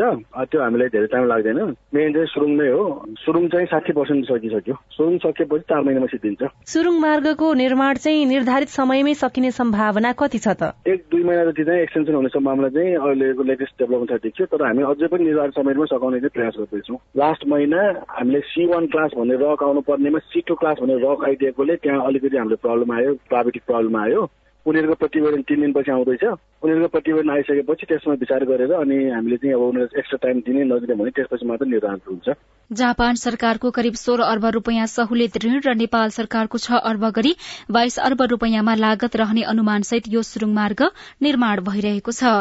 त्यो 0.51 0.61
हामीलाई 0.61 0.87
धेरै 0.93 1.07
टाइम 1.13 1.25
लाग्दैन। 1.27 1.59
मेन 1.95 2.13
चाहिँ 2.13 2.27
सुरुङ 2.33 2.51
हो। 2.53 2.85
सुरुङ 3.25 3.47
चाहिँ 3.49 3.67
साठी 3.73 3.93
पर्सेन्ट 3.93 4.25
सकिसक्यो 4.43 4.75
सुरुङ 4.91 5.17
सकिएपछि 5.17 5.63
चार 5.69 5.81
महिनामा 5.81 6.05
सिद्धिन्छ 6.05 6.49
सुरुङ 6.67 6.99
मार्गको 6.99 7.53
निर्माण 7.53 7.95
चाहिँ 7.95 8.25
निर्धारित 8.25 8.69
समयमै 8.69 9.13
सकिने 9.13 9.51
सम्भावना 9.51 10.11
कति 10.19 10.39
छ 10.39 10.47
त? 10.59 10.73
एक 10.87 11.05
दुई 11.11 11.23
महिना 11.23 11.45
जति 11.45 11.63
चाहिँ 11.63 11.81
एक्सटेन्सन 11.81 12.15
हुने 12.15 12.29
सम्भावना 12.29 12.69
चाहिँ 12.69 12.95
अहिलेको 12.95 13.43
लेटेस्ट 13.43 13.73
डेभलपमेन्ट 13.79 14.23
देखियो 14.23 14.45
तर 14.51 14.65
हामी 14.65 14.83
अझै 14.83 15.07
पनि 15.07 15.23
निर्धारित 15.23 15.53
समयमा 15.55 15.85
सघाउने 15.85 16.19
चाहिँ 16.19 16.35
प्रयास 16.35 16.53
गर्दैछौँ। 16.59 16.97
लास्ट 17.17 17.47
महिना 17.47 17.81
हामीले 18.09 18.39
सी 18.51 18.65
वान 18.65 18.87
क्लास 18.87 19.11
भन्ने 19.17 19.35
रक 19.43 19.63
आउनु 19.63 19.81
पर्नेमा 19.87 20.19
सी 20.19 20.41
टू 20.47 20.55
क्लास 20.55 20.77
भन्ने 20.81 21.01
रक 21.07 21.27
आइदिएकोले 21.27 21.75
त्यहाँ 21.83 22.05
अलिकति 22.05 22.37
हाम्रो 22.37 22.63
प्रब्लम 22.67 22.91
आयो 22.91 23.13
प्राविधिक 23.29 23.63
प्रब्लम 23.67 23.97
आयो। 24.03 24.29
उनीहरूको 24.65 24.95
प्रतिवेदन 24.95 25.41
तिन 25.43 25.59
दिनपछि 25.61 25.91
आउँदैछ। 25.91 26.23
उनीहरूको 26.63 26.87
प्रतिवेदन 26.87 27.29
आइसकेपछि 27.29 27.85
त्यसमा 27.85 28.13
विचार 28.13 28.43
गरेर 28.47 28.71
अनि 28.71 28.97
हामीले 29.11 29.37
चाहिँ 29.37 29.55
अब 29.55 29.61
उनीहरूलाई 29.61 29.99
एक्स्ट्रा 29.99 30.19
टाइम 30.23 30.39
दिने 30.39 30.63
नदिने 30.63 30.95
भने 30.95 31.11
त्यसपछि 31.11 31.45
मात्र 31.47 31.65
निर्धारण 31.65 31.99
हुन्छ। 32.07 32.29
जापान 32.75 33.15
सरकारको 33.21 33.71
करिब 33.71 33.95
सोह्र 33.95 34.23
अर्ब 34.25 34.45
रूपियाँ 34.55 34.87
सहुलियत 34.87 35.37
ऋण 35.45 35.59
र 35.65 35.75
नेपाल 35.75 36.15
सरकारको 36.17 36.63
छ 36.65 36.81
अर्ब 36.83 37.09
गरी 37.15 37.35
बाइस 37.71 37.99
अर्ब 38.07 38.21
रूपियाँमा 38.33 38.75
लागत 38.81 39.15
रहने 39.15 39.43
अनुमानसहित 39.53 40.07
यो 40.09 40.23
सुरुङ 40.23 40.53
मार्ग 40.55 40.89
निर्माण 41.21 41.61
भइरहेको 41.63 42.11
छ। 42.13 42.35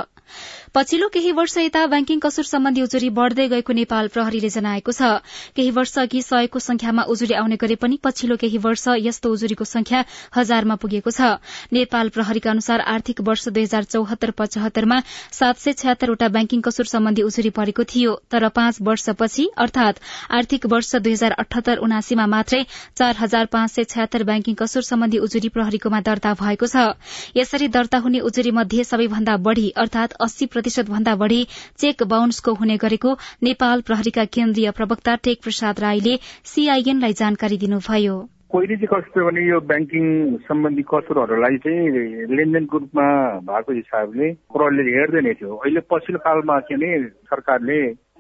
पछिल्लो 0.75 1.09
केही 1.15 1.33
वर्ष 1.37 1.57
यता 1.59 1.87
ब्याङ्किङ 1.87 2.21
कसुर 2.21 2.45
सम्बन्धी 2.49 2.83
उजुरी 2.83 3.09
बढ़दै 3.17 3.47
गएको 3.49 3.73
नेपाल 3.73 4.09
प्रहरीले 4.09 4.49
जनाएको 4.49 4.93
छ। 4.93 5.21
केही 5.57 5.71
वर्ष 5.79 5.99
अघि 5.99 6.23
सयको 6.23 6.59
संख्यामा 6.59 7.03
उजुरी 7.13 7.35
आउने 7.37 7.57
गरे 7.61 7.77
पनि 7.77 7.99
पछिल्लो 8.03 8.37
केही 8.41 8.59
वर्ष 8.67 8.85
यस्तो 9.05 9.33
उजुरीको 9.33 9.65
संख्या 9.65 10.05
हजारमा 10.37 10.75
पुगेको 10.81 11.11
छ। 11.11 11.37
नेपाल 11.73 12.09
प्रहरीका 12.17 12.51
अनुसार 12.51 12.81
आर्थिक 12.95 13.21
वर्ष 13.21 13.49
दुई 13.49 13.63
हजार 13.63 13.85
चौहत्तर 13.93 14.31
पचहत्तरमा 14.39 14.99
सात 15.33 15.59
सय 15.59 15.73
छयत्तरवटा 15.83 16.29
ब्याङ्किङ 16.37 16.61
कसुर 16.63 16.87
सम्बन्धी 16.93 17.23
उजुरी 17.23 17.51
परेको 17.53 17.85
थियो 17.93 18.15
तर 18.33 18.49
पाँच 18.57 18.81
वर्षपछि 18.83 19.49
अर्थात 19.59 20.01
आर्थिक 20.41 20.67
वर्ष 20.73 20.95
दुई 20.99 21.13
हजार 21.13 21.37
अठहत्तर 21.45 21.85
उनासीमा 21.85 22.27
मात्रै 22.37 22.63
चार 22.97 23.15
हजार 23.19 23.53
पाँच 23.53 23.71
सय 23.71 23.85
छयत्तर 23.93 24.25
ब्याङ्किङ 24.25 24.55
कसुर 24.63 24.83
सम्बन्धी 24.85 25.19
उजुरी 25.29 25.49
प्रहरीकोमा 25.53 26.01
दर्ता 26.03 26.35
भएको 26.41 26.67
छ। 26.67 26.89
यसरी 27.37 27.69
दर्ता 27.69 27.99
हुने 27.99 28.21
उजुरी 28.23 28.51
मध्ये 28.53 28.85
सबैभन्दा 28.87 29.37
बढ़ी 29.45 29.69
अर्थात 29.77 30.12
अस्सी 30.21 30.47
प्रतिशत 30.47 30.91
भन्दा 30.91 31.15
बढ़ी 31.17 31.47
चेक 31.79 32.03
बााउन्सको 32.03 32.55
हुने 32.55 32.77
गरेको 32.77 33.17
नेपाल 33.43 33.81
प्रहरीका 33.81 34.25
केन्द्रीय 34.25 34.71
प्रवक्ता 34.71 35.15
टेक 35.25 35.43
प्रसाद 35.43 35.81
राईले 35.81 36.17
सीआईएनलाई 36.45 37.13
जानकारी 37.13 37.59
दिनुभयो। 37.59 38.17
पहिले 38.53 38.77
चाहिँ 38.77 38.89
कस्तो 38.93 39.25
भने 39.27 39.49
यो 39.49 39.61
ब्याङ्किङ 39.61 40.05
सम्बन्धी 40.37 40.83
कसुरहरूलाई 40.83 41.57
चाहिँ 41.57 41.89
लेनदेनको 42.37 42.79
रूपमा 42.79 43.07
भएको 43.49 43.73
हिसाबले 43.73 44.33
प्रहरीले 44.53 44.93
हेर्दैन 44.99 45.33
थियो। 45.35 45.57
अहिले 45.57 45.81
पछिल्लो 45.91 46.19
कालमा 46.19 46.59
चाहिँ 46.61 47.05
सरकारले 47.33 47.79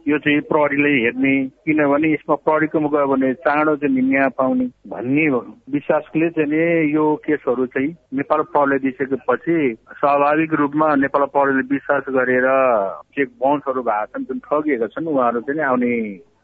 यो 0.09 0.19
चाहिँ 0.19 0.41
प्रहरीले 0.41 0.91
हेर्ने 1.03 1.33
किनभने 1.67 2.13
यसमा 2.13 2.35
प्रहरीको 2.35 2.79
गयो 2.89 3.07
भने 3.07 3.33
चाँडो 3.47 3.75
चाहिँ 3.77 4.03
न्याय 4.03 4.29
पाउने 4.39 4.65
भन्ने 4.89 5.27
विश्वासले 5.73 6.31
चाहिँ 6.31 6.91
यो 6.95 7.05
केसहरू 7.27 7.67
चाहिँ 7.67 7.89
नेपाल 8.15 8.43
प्रहरीले 8.43 8.79
दिइसकेपछि 8.79 9.59
स्वाभाविक 10.01 10.55
रूपमा 10.55 10.95
नेपाल 10.97 11.25
प्रहरीले 11.27 11.63
विश्वास 11.71 12.03
गरेर 12.11 12.49
चेक 13.15 13.29
बााउन्सहरू 13.43 13.83
भएको 13.83 14.07
छन् 14.07 14.25
जुन 14.25 14.39
ठगिएका 14.39 14.87
छन् 14.87 15.07
उहाँहरू 15.07 15.41
चाहिँ 15.41 15.63
आउने 15.71 15.93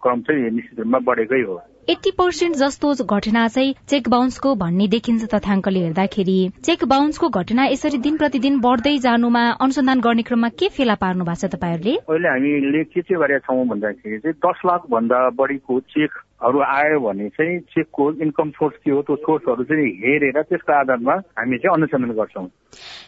क्रम 0.02 0.20
चाहिँ 0.22 0.50
निश्चित 0.50 0.78
रूपमा 0.78 0.98
बढेकै 1.08 1.42
हो। 1.42 1.58
एट्टी 1.88 2.10
पर्सेन्ट 2.10 2.56
जस्तो 2.56 2.88
घटना 3.04 3.46
चाहिँ 3.48 3.72
चेक 3.88 4.08
बााउन्सको 4.08 4.54
भन्ने 4.54 4.88
देखिन्छ 4.88 5.24
तथ्याङ्कले 5.34 5.80
हेर्दाखेरि। 5.80 6.36
चेक 6.64 6.84
बााउन्सको 6.84 7.28
घटना 7.28 7.64
यसरी 7.66 7.98
दिन 7.98 8.16
प्रतिदिन 8.16 8.58
बढ्दै 8.60 8.92
जानुमा 8.98 9.44
अनुसन्धान 9.64 10.00
गर्ने 10.00 10.22
क्रममा 10.22 10.48
के 10.48 10.68
फेला 10.68 10.94
पार्नु 11.00 11.24
भएको 11.24 11.48
छ 11.48 11.52
तपाईँहरूले? 11.54 11.96
अहिले 12.04 12.28
हामीले 12.28 12.84
के 12.84 13.00
चाहिँ 13.00 13.20
गरेका 13.22 13.38
छौँ 13.48 13.66
भन्दाखेरि 13.72 14.18
चाहिँ 14.18 14.36
दस 14.36 14.60
लाख 14.66 14.84
भन्दा 14.92 15.18
बढीको 15.40 15.80
चेकहरू 15.88 16.60
आयो 16.60 17.00
भने 17.00 17.28
चाहिँ 17.32 17.58
चेकको 17.72 18.12
इन्कम 18.20 18.50
सोर्स 18.60 18.76
के 18.84 18.90
हो 18.92 19.02
त्यो 19.08 19.16
सोर्सहरू 19.24 19.64
चाहिँ 19.64 19.88
हेरेर 20.04 20.42
त्यसको 20.44 20.72
आधारमा 20.72 21.14
हामी 21.40 21.56
चाहिँ 21.56 21.74
अनुसन्धान 21.74 22.12
गर्छौं। 22.12 22.46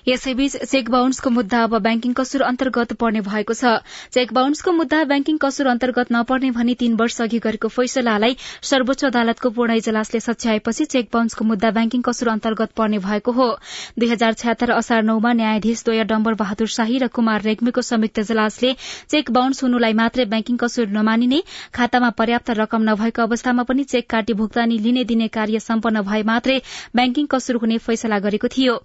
यसैबीच 0.08 0.56
चेक 0.70 0.90
बााउन्सको 0.90 1.30
मुद्दा 1.30 1.62
अब 1.64 1.78
ब्याङ्किङ 1.86 2.12
कसुर 2.20 2.42
अन्तर्गत 2.42 2.92
पर्ने 3.00 3.20
भएको 3.26 3.54
छ। 3.54 3.72
चेक 4.14 4.32
बााउन्सको 4.32 4.72
मुद्दा 4.72 5.00
ब्याङ्किङ 5.10 5.38
कसुर 5.38 5.66
अन्तर्गत 5.72 6.12
नपर्ने 6.12 6.50
भनी 6.58 6.74
तीन 6.82 6.94
वर्ष 7.00 7.20
अघि 7.22 7.38
गरेको 7.46 7.68
फैसलालाई 7.74 8.36
सर्वोच्च 8.70 9.04
अदालतको 9.10 9.50
पूर्ण 9.58 9.76
इजलासले 9.82 10.20
सच्याएपछि 10.20 10.84
चेक 10.94 11.10
बााउन्सको 11.12 11.44
मुद्दा 11.50 11.70
ब्याङ्किङ 11.78 12.02
कसुर 12.08 12.28
अन्तर्गत 12.34 12.72
पर्ने 12.80 12.98
भएको 13.06 13.32
हो। 13.32 13.48
दुई 13.98 14.08
हजार 14.08 14.38
छ्यात्तर 14.42 14.70
असार 14.76 15.02
नौमा 15.10 15.32
न्यायाधीश 15.40 15.84
द्वय 15.84 16.04
डम्बर 16.14 16.40
बहादुर 16.42 16.72
शाही 16.76 16.98
र 16.98 17.10
कुमार 17.18 17.42
रेग्मीको 17.42 17.86
संयुक्त 17.90 18.24
इजलासले 18.24 18.72
चेक 19.10 19.30
बााउन्स 19.30 19.62
हुनुलाई 19.64 19.98
मात्रै 20.00 20.28
ब्याङ्किङ 20.32 20.56
कसुर 20.64 20.88
नमानिने 20.96 21.42
खातामा 21.74 22.10
पर्याप्त 22.22 22.56
रकम 22.62 22.88
नभएको 22.90 23.22
अवस्थामा 23.22 23.68
पनि 23.70 23.84
चेक 23.92 24.10
काटी 24.10 24.38
भुक्तानी 24.40 24.78
लिने 24.88 25.04
दिने 25.12 25.28
कार्य 25.38 25.60
सम्पन्न 25.60 26.06
भए 26.10 26.22
मात्रै 26.32 26.58
ब्याङ्किङ 26.96 27.30
कसुर 27.36 27.62
हुने 27.62 27.78
फैसला 27.86 28.18
गरेको 28.26 28.54
थियो। 28.56 28.80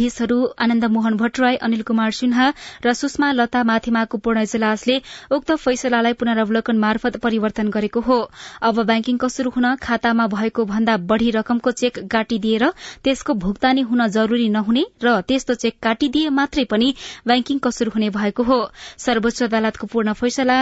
न्यायाधीशहरू 0.00 0.38
आनन्द 0.58 0.84
मोहन 0.86 1.16
भट्टराई 1.16 1.56
अनिल 1.58 1.82
कुमार 1.84 2.10
सिन्हा 2.18 2.46
र 2.84 2.92
सुषमा 2.94 3.28
लता 3.32 3.62
माथिमाको 3.64 4.18
पूर्ण 4.18 4.40
इजलासले 4.42 4.96
उक्त 5.30 5.52
फैसलालाई 5.60 6.12
पुनरावलोकन 6.16 6.76
मार्फत 6.78 7.16
परिवर्तन 7.20 7.68
गरेको 7.68 8.00
हो। 8.00 8.18
अब 8.62 8.80
ब्याङ्किङ 8.82 9.16
कसुर 9.20 9.52
हुन 9.54 9.74
खातामा 9.78 10.26
भएको 10.26 10.64
भन्दा 10.64 10.96
बढ़ी 11.04 11.30
रकमको 11.36 11.70
चेक 11.82 11.98
काटिदिएर 12.08 12.64
त्यसको 13.04 13.34
भुक्तानी 13.44 13.84
हुन 13.90 14.06
जरूरी 14.08 14.48
नहुने 14.56 14.84
र 15.04 15.20
त्यस्तो 15.28 15.54
चेक 15.60 15.76
काटिदिए 15.82 16.32
मात्रै 16.32 16.64
पनि 16.72 16.88
ब्याङ्किङ 17.26 17.58
कसुर 17.60 17.92
हुने 17.94 18.10
भएको 18.16 18.48
हो। 18.48 18.58
सर्वोच्च 18.98 19.42
अदालतको 19.42 19.92
पूर्ण 19.92 20.16
फैसला 20.16 20.58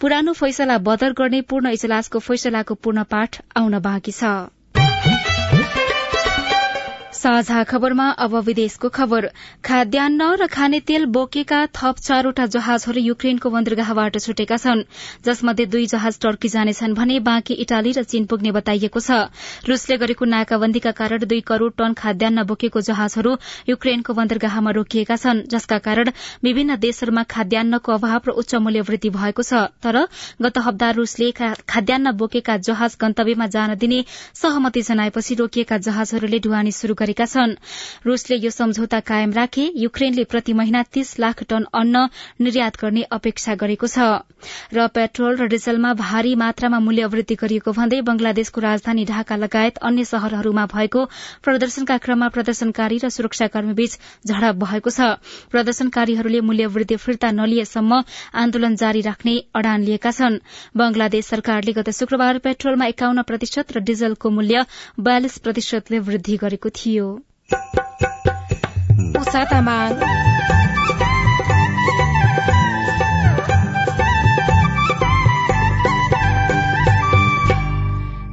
पुरानो 0.00 0.32
फैसला 0.34 0.78
बदर 0.88 1.12
गर्ने 1.20 1.40
पूर्ण 1.52 1.76
इजलासको 1.78 2.18
फैसलाको 2.26 2.74
पूर्ण 2.80 3.08
पाठ 3.12 3.40
आउन 3.56 3.78
बाँकी 3.82 4.12
छ। 4.14 4.61
साझा 7.22 7.62
खबरमा 7.64 8.08
अब 8.18 8.34
विदेशको 8.44 8.88
खबर। 8.90 9.26
खाद्यान्न 9.62 10.22
र 10.34 10.46
खाने 10.48 10.78
तेल 10.82 11.04
बोकेका 11.06 11.58
थप 11.70 11.96
चारवटा 11.98 12.46
जहाजहरू 12.48 13.00
युक्रेनको 13.00 13.46
बन्दरगाहबाट 13.48 14.18
छुटेका 14.18 14.56
छन्। 14.58 14.82
जसमध्ये 15.22 15.66
दुई 15.70 15.86
जहाज 15.86 16.18
टर्की 16.18 16.48
जानेछन् 16.48 16.94
भने 16.94 17.18
बाँकी 17.22 17.54
इटाली 17.62 17.92
र 17.92 18.02
चीन 18.04 18.26
पुग्ने 18.26 18.50
बताइएको 18.52 19.00
छ। 19.00 19.30
रूसले 19.62 19.96
गरेको 20.02 20.24
नाकाबन्दीका 20.26 20.90
कारण 20.98 21.24
दुई 21.24 21.40
करोड़ 21.46 21.70
टन 21.78 21.94
खाद्यान्न 21.94 22.42
बोकेको 22.42 22.80
जहाजहरू 22.82 23.36
युक्रेनको 23.68 24.12
बन्दरगाहमा 24.12 24.70
रोकिएका 24.72 25.16
छन् 25.16 25.44
जसका 25.46 25.78
कारण 25.78 26.10
विभिन्न 26.42 26.76
देशहरूमा 26.82 27.22
खाद्यान्नको 27.30 27.92
अभाव 27.92 28.20
र 28.26 28.30
उच्च 28.34 28.54
मूल्य 28.56 28.82
वृद्धि 28.82 29.10
भएको 29.12 29.42
छ। 29.44 29.70
तर 29.78 30.00
गत 30.42 30.58
हप्ता 30.58 30.90
रूसले 30.98 31.30
खाद्यान्न 31.38 32.16
बोकेका 32.18 32.58
जहाज 32.66 32.98
गन्तव्यमा 32.98 33.46
जान 33.54 33.78
दिने 33.78 34.04
सहमति 34.34 34.82
जनाएपछि 34.82 35.34
रोकिएका 35.36 35.78
जहाजहरूले 35.86 36.42
ढुवानी 36.42 36.72
शुरू 36.72 36.94
गरे 36.96 37.10
गरेका 37.12 37.26
छन्। 37.26 37.56
रूसले 38.06 38.36
यो 38.38 38.50
सम्झौता 38.50 39.00
कायम 39.02 39.32
राखे 39.32 39.64
युक्रेनले 39.76 40.24
प्रति 40.24 40.52
महिना 40.52 40.82
तीस 40.88 41.18
लाख 41.20 41.42
टन 41.44 41.64
अन्न 41.70 42.08
निर्यात 42.40 42.76
गर्ने 42.80 43.02
अपेक्षा 43.12 43.54
गरेको 43.54 43.86
छ। 43.86 44.24
र 44.72 44.86
पेट्रोल 44.88 45.36
र 45.36 45.46
डिजलमा 45.46 45.92
भारी 45.94 46.34
मात्रामा 46.34 46.78
मूल्य 46.80 47.06
वृद्धि 47.06 47.34
गरिएको 47.36 47.72
भन्दै 47.72 48.00
बंगलादेशको 48.02 48.60
राजधानी 48.62 49.04
ढाका 49.04 49.36
लगायत 49.36 49.76
अन्य 49.82 50.04
शहरहरूमा 50.04 50.64
भएको 50.66 51.00
प्रदर्शनका 51.44 51.96
क्रममा 51.98 52.28
प्रदर्शनकारी 52.32 52.98
र 52.98 53.08
सुरक्षाकर्मीबीच 53.10 53.92
झडप 54.26 54.54
भएको 54.56 54.90
छ। 54.90 55.20
प्रदर्शनकारीहरूले 55.52 56.40
मूल्य 56.42 56.66
वृद्धि 56.72 56.96
फिर्ता 56.96 57.30
नलिएसम्म 57.32 58.02
आन्दोलन 58.34 58.76
जारी 58.76 59.00
राख्ने 59.02 59.36
अडान 59.54 59.80
लिएका 59.82 60.10
छन्। 60.12 60.40
बंगलादेश 60.74 61.24
सरकारले 61.26 61.72
गत 61.74 61.90
शुक्रबार 61.92 62.38
पेट्रोलमा 62.40 62.86
एकाउन्न 62.88 63.22
प्रतिशत 63.22 63.76
र 63.76 63.80
डिजलको 63.82 64.30
मूल्य 64.32 64.64
बयालिस 65.00 65.38
प्रतिशतले 65.38 65.98
वृद्धि 66.00 66.36
गरेको 66.38 66.70
थियो। 66.72 67.01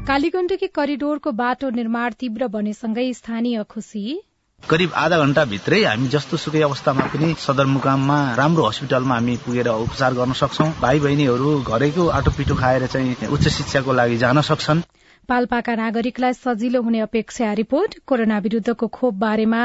कालीगण्डकी 0.08 0.68
करिडोरको 0.68 1.32
बाटो 1.32 1.70
निर्माण 1.70 2.12
तीव्र 2.20 2.48
बनेसँगै 2.48 3.14
स्थानीय 3.14 3.64
खुशी 3.70 4.22
करिब 4.70 4.92
आधा 4.94 5.18
घण्टा 5.18 5.46
भित्रै 5.46 5.84
हामी 5.84 6.08
जस्तो 6.08 6.38
सुकै 6.38 6.62
अवस्थामा 6.62 7.02
पनि 7.02 7.36
सदरमुकाममा 7.40 8.36
राम्रो 8.36 8.64
हस्पिटलमा 8.64 9.16
हामी 9.16 9.36
पुगेर 9.36 9.68
उपचार 9.68 10.14
गर्न 10.14 10.34
सक्छौ। 10.34 10.66
भाइ 10.82 11.00
बहिनीहरू 11.00 11.62
घरैको 11.62 12.08
आटो 12.08 12.32
पिटो 12.32 12.56
खाएर 12.56 12.88
चाहिँ 12.88 13.28
उच्च 13.28 13.48
शिक्षाको 13.48 13.94
लागि 13.94 14.18
जान 14.18 14.42
सक्छन्। 14.42 14.82
पाल्पाका 15.30 15.76
नागरिकलाई 15.76 16.34
सजिलो 16.34 16.82
हुने 16.82 17.00
अपेक्षा 17.02 17.54
रिपोर्ट 17.54 17.98
कोरोना 18.08 18.38
विरूद्धको 18.40 18.88
खोप 18.88 19.14
बारेमा 19.14 19.64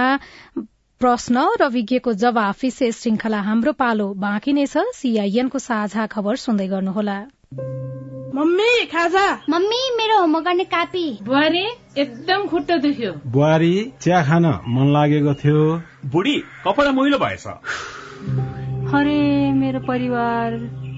प्रश्न 1.01 1.37
र 1.61 1.69
विज्ञको 1.69 2.13
जवाफ 2.13 2.63
विशेष 2.63 2.97
श्रृंखला 2.97 3.41
हाम्रो 3.41 3.73
पालो 3.73 4.07
बाँकी 4.17 4.53
नै 4.53 4.67
छ। 4.67 4.85
सीआईएनको 4.95 5.59
साझा 5.59 6.07
खबर 6.07 6.37
सुन्दै 6.37 6.69
गर्नुहोला। 6.69 7.17
मम्मी 8.35 8.85
खाजा? 8.93 9.27
मम्मी 9.51 9.81
मेरो 9.97 10.21
होमवर्क 10.21 10.45
गर्ने 10.45 10.65
कापी। 10.65 11.07
बुहारी 11.23 11.65
एकदम 11.99 12.47
खुट्टा 12.47 12.77
दुख्यो। 12.77 13.13
बुहारी 13.27 13.75
चिया 14.01 14.23
खान 14.25 14.47
मन 14.69 14.93
लागेको 14.93 15.35
थियो। 15.35 15.61
बुढी 16.07 16.37
कपडा 16.65 16.93
मैलो 16.93 17.19
भएछ। 17.19 17.47
अरे 18.95 19.21
मेरो 19.53 19.81
परिवार 19.81 20.51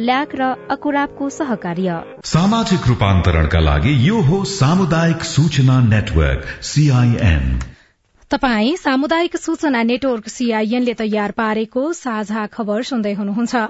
ल्याक 0.00 0.34
र 0.34 0.52
अकुराबको 0.70 1.28
सहकार्य। 1.30 1.98
सामाजिक 2.26 2.86
रूपान्तरणका 2.88 3.60
लागि 3.62 3.92
यो 4.04 4.20
हो 4.28 4.44
सामुदायिक 4.52 5.24
सूचना 5.26 5.80
नेटवर्क 5.88 6.46
सीआईएन 6.66 7.44
तपाई 8.30 8.76
सामुदायिक 8.76 9.36
सूचना 9.38 9.82
नेटवर्क 9.82 10.28
सीआईएनले 10.28 10.92
तयार 10.94 11.30
पारेको 11.38 11.82
साझा 11.92 12.44
खबर 12.46 12.82
सुन्दै 12.90 13.12
हुनुहुन्छ। 13.14 13.62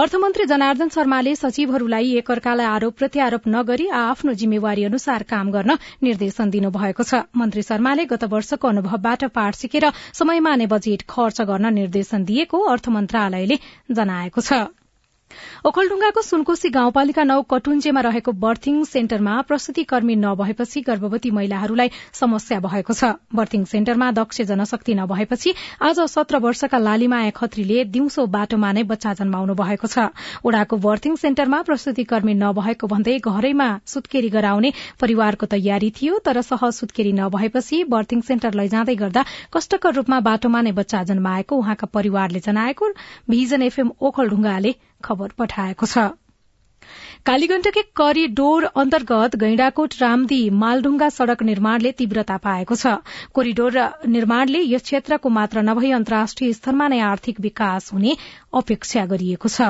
अर्थमन्त्री 0.00 0.44
जनार्दन 0.46 0.88
शर्माले 0.96 1.34
सचिवहरूलाई 1.34 2.12
एकअर्कालाई 2.18 2.66
आरोप 2.66 2.98
प्रत्यारोप 2.98 3.48
नगरी 3.48 3.88
आफ्नो 4.02 4.32
जिम्मेवारी 4.42 4.84
अनुसार 4.84 5.22
काम 5.32 5.50
गर्न 5.56 5.78
निर्देशन 6.02 6.50
दिनुभएको 6.50 7.02
छ। 7.02 7.24
मन्त्री 7.34 7.62
शर्माले 7.62 8.04
गत 8.12 8.30
वर्षको 8.30 8.68
अनुभवबाट 8.68 9.24
पाठ 9.32 9.54
सिकेर 9.56 9.90
समयमा 10.20 10.54
नै 10.56 10.66
बजेट 10.68 11.08
खर्च 11.08 11.50
गर्न 11.50 11.74
निर्देशन 11.74 12.24
दिएको 12.24 12.64
अर्थ 12.70 12.88
मन्त्रालयले 12.96 13.62
जनाएको 13.92 14.40
छ। 14.42 14.64
ओखलढुङ्गाको 15.66 16.22
सुनकोशी 16.22 16.68
गाउँपालिका 16.70 17.24
नौ 17.24 17.40
कटुन्जेमा 17.44 18.00
रहेको 18.00 18.32
बर्थिङ 18.38 18.82
सेन्टरमा 18.86 19.40
प्रसूति 19.48 19.84
कर्मी 19.84 20.16
नभएपछि 20.16 20.80
गर्भवती 20.82 21.30
महिलाहरूलाई 21.30 21.90
समस्या 22.14 22.60
भएको 22.60 22.94
छ। 22.94 23.12
बर्थिङ 23.34 23.64
सेन्टरमा 23.66 24.10
दक्ष 24.12 24.40
जनशक्ति 24.50 24.94
नभएपछि 24.94 25.54
आज 25.82 26.00
सत्र 26.08 26.38
वर्षका 26.44 26.78
लालिमाया 26.78 27.30
खत्रीले 27.34 27.84
दिउँसो 27.94 28.26
बाटोमा 28.28 28.72
नै 28.72 28.82
बच्चा 28.84 29.14
जन्माउनु 29.14 29.54
भएको 29.54 29.88
छ। 29.88 30.08
ओडाको 30.44 30.76
बर्थिङ 30.78 31.16
सेन्टरमा 31.16 31.62
प्रसूति 31.62 32.04
कर्मी 32.04 32.34
नभएको 32.36 32.86
भन्दै 32.86 33.18
घरैमा 33.20 33.68
सुत्केरी 33.86 34.30
गराउने 34.30 34.72
परिवारको 35.00 35.46
तयारी 35.48 35.90
थियो 35.96 36.18
तर 36.24 36.40
सह 36.44 36.70
सुत्केरी 36.72 37.12
नभएपछि 37.14 37.82
बर्थिङ 37.90 38.20
सेन्टर 38.28 38.54
लैजाँदै 38.54 38.94
गर्दा 38.96 39.24
कष्टकर 39.54 39.94
रूपमा 39.94 40.20
बाटोमा 40.22 40.60
नै 40.62 40.72
बच्चा 40.74 41.02
जन्माएको 41.04 41.56
उहाँका 41.56 41.86
परिवारले 41.94 42.40
जनाएको। 42.40 42.92
भिजन 43.30 43.62
एफएम 43.62 43.90
ओखलढुङ्गाले 44.02 44.74
खबर 45.04 45.23
पठाएको 45.32 45.86
छ। 45.86 45.98
कालीगण्डकी 47.26 47.82
करिडोर 47.96 48.64
अन्तर्गत 48.64 49.36
गैंडाकोट 49.36 49.94
रामदी 50.00 50.50
मालढुङ्गा 50.50 51.08
सड़क 51.08 51.42
निर्माणले 51.42 51.92
तीव्रता 51.92 52.36
पाएको 52.36 52.74
छ। 52.74 52.86
कोरिडोर 53.32 53.78
निर्माणले 54.06 54.60
यस 54.62 54.82
क्षेत्रको 54.82 55.28
मात्र 55.28 55.62
नभई 55.62 55.90
अन्तर्राष्ट्रिय 55.90 56.52
स्तरमा 56.52 56.88
नै 56.88 57.00
आर्थिक 57.00 57.40
विकास 57.40 57.92
हुने 57.92 58.16
अपेक्षा 58.54 59.04
गरिएको 59.06 59.48
छ। 59.48 59.60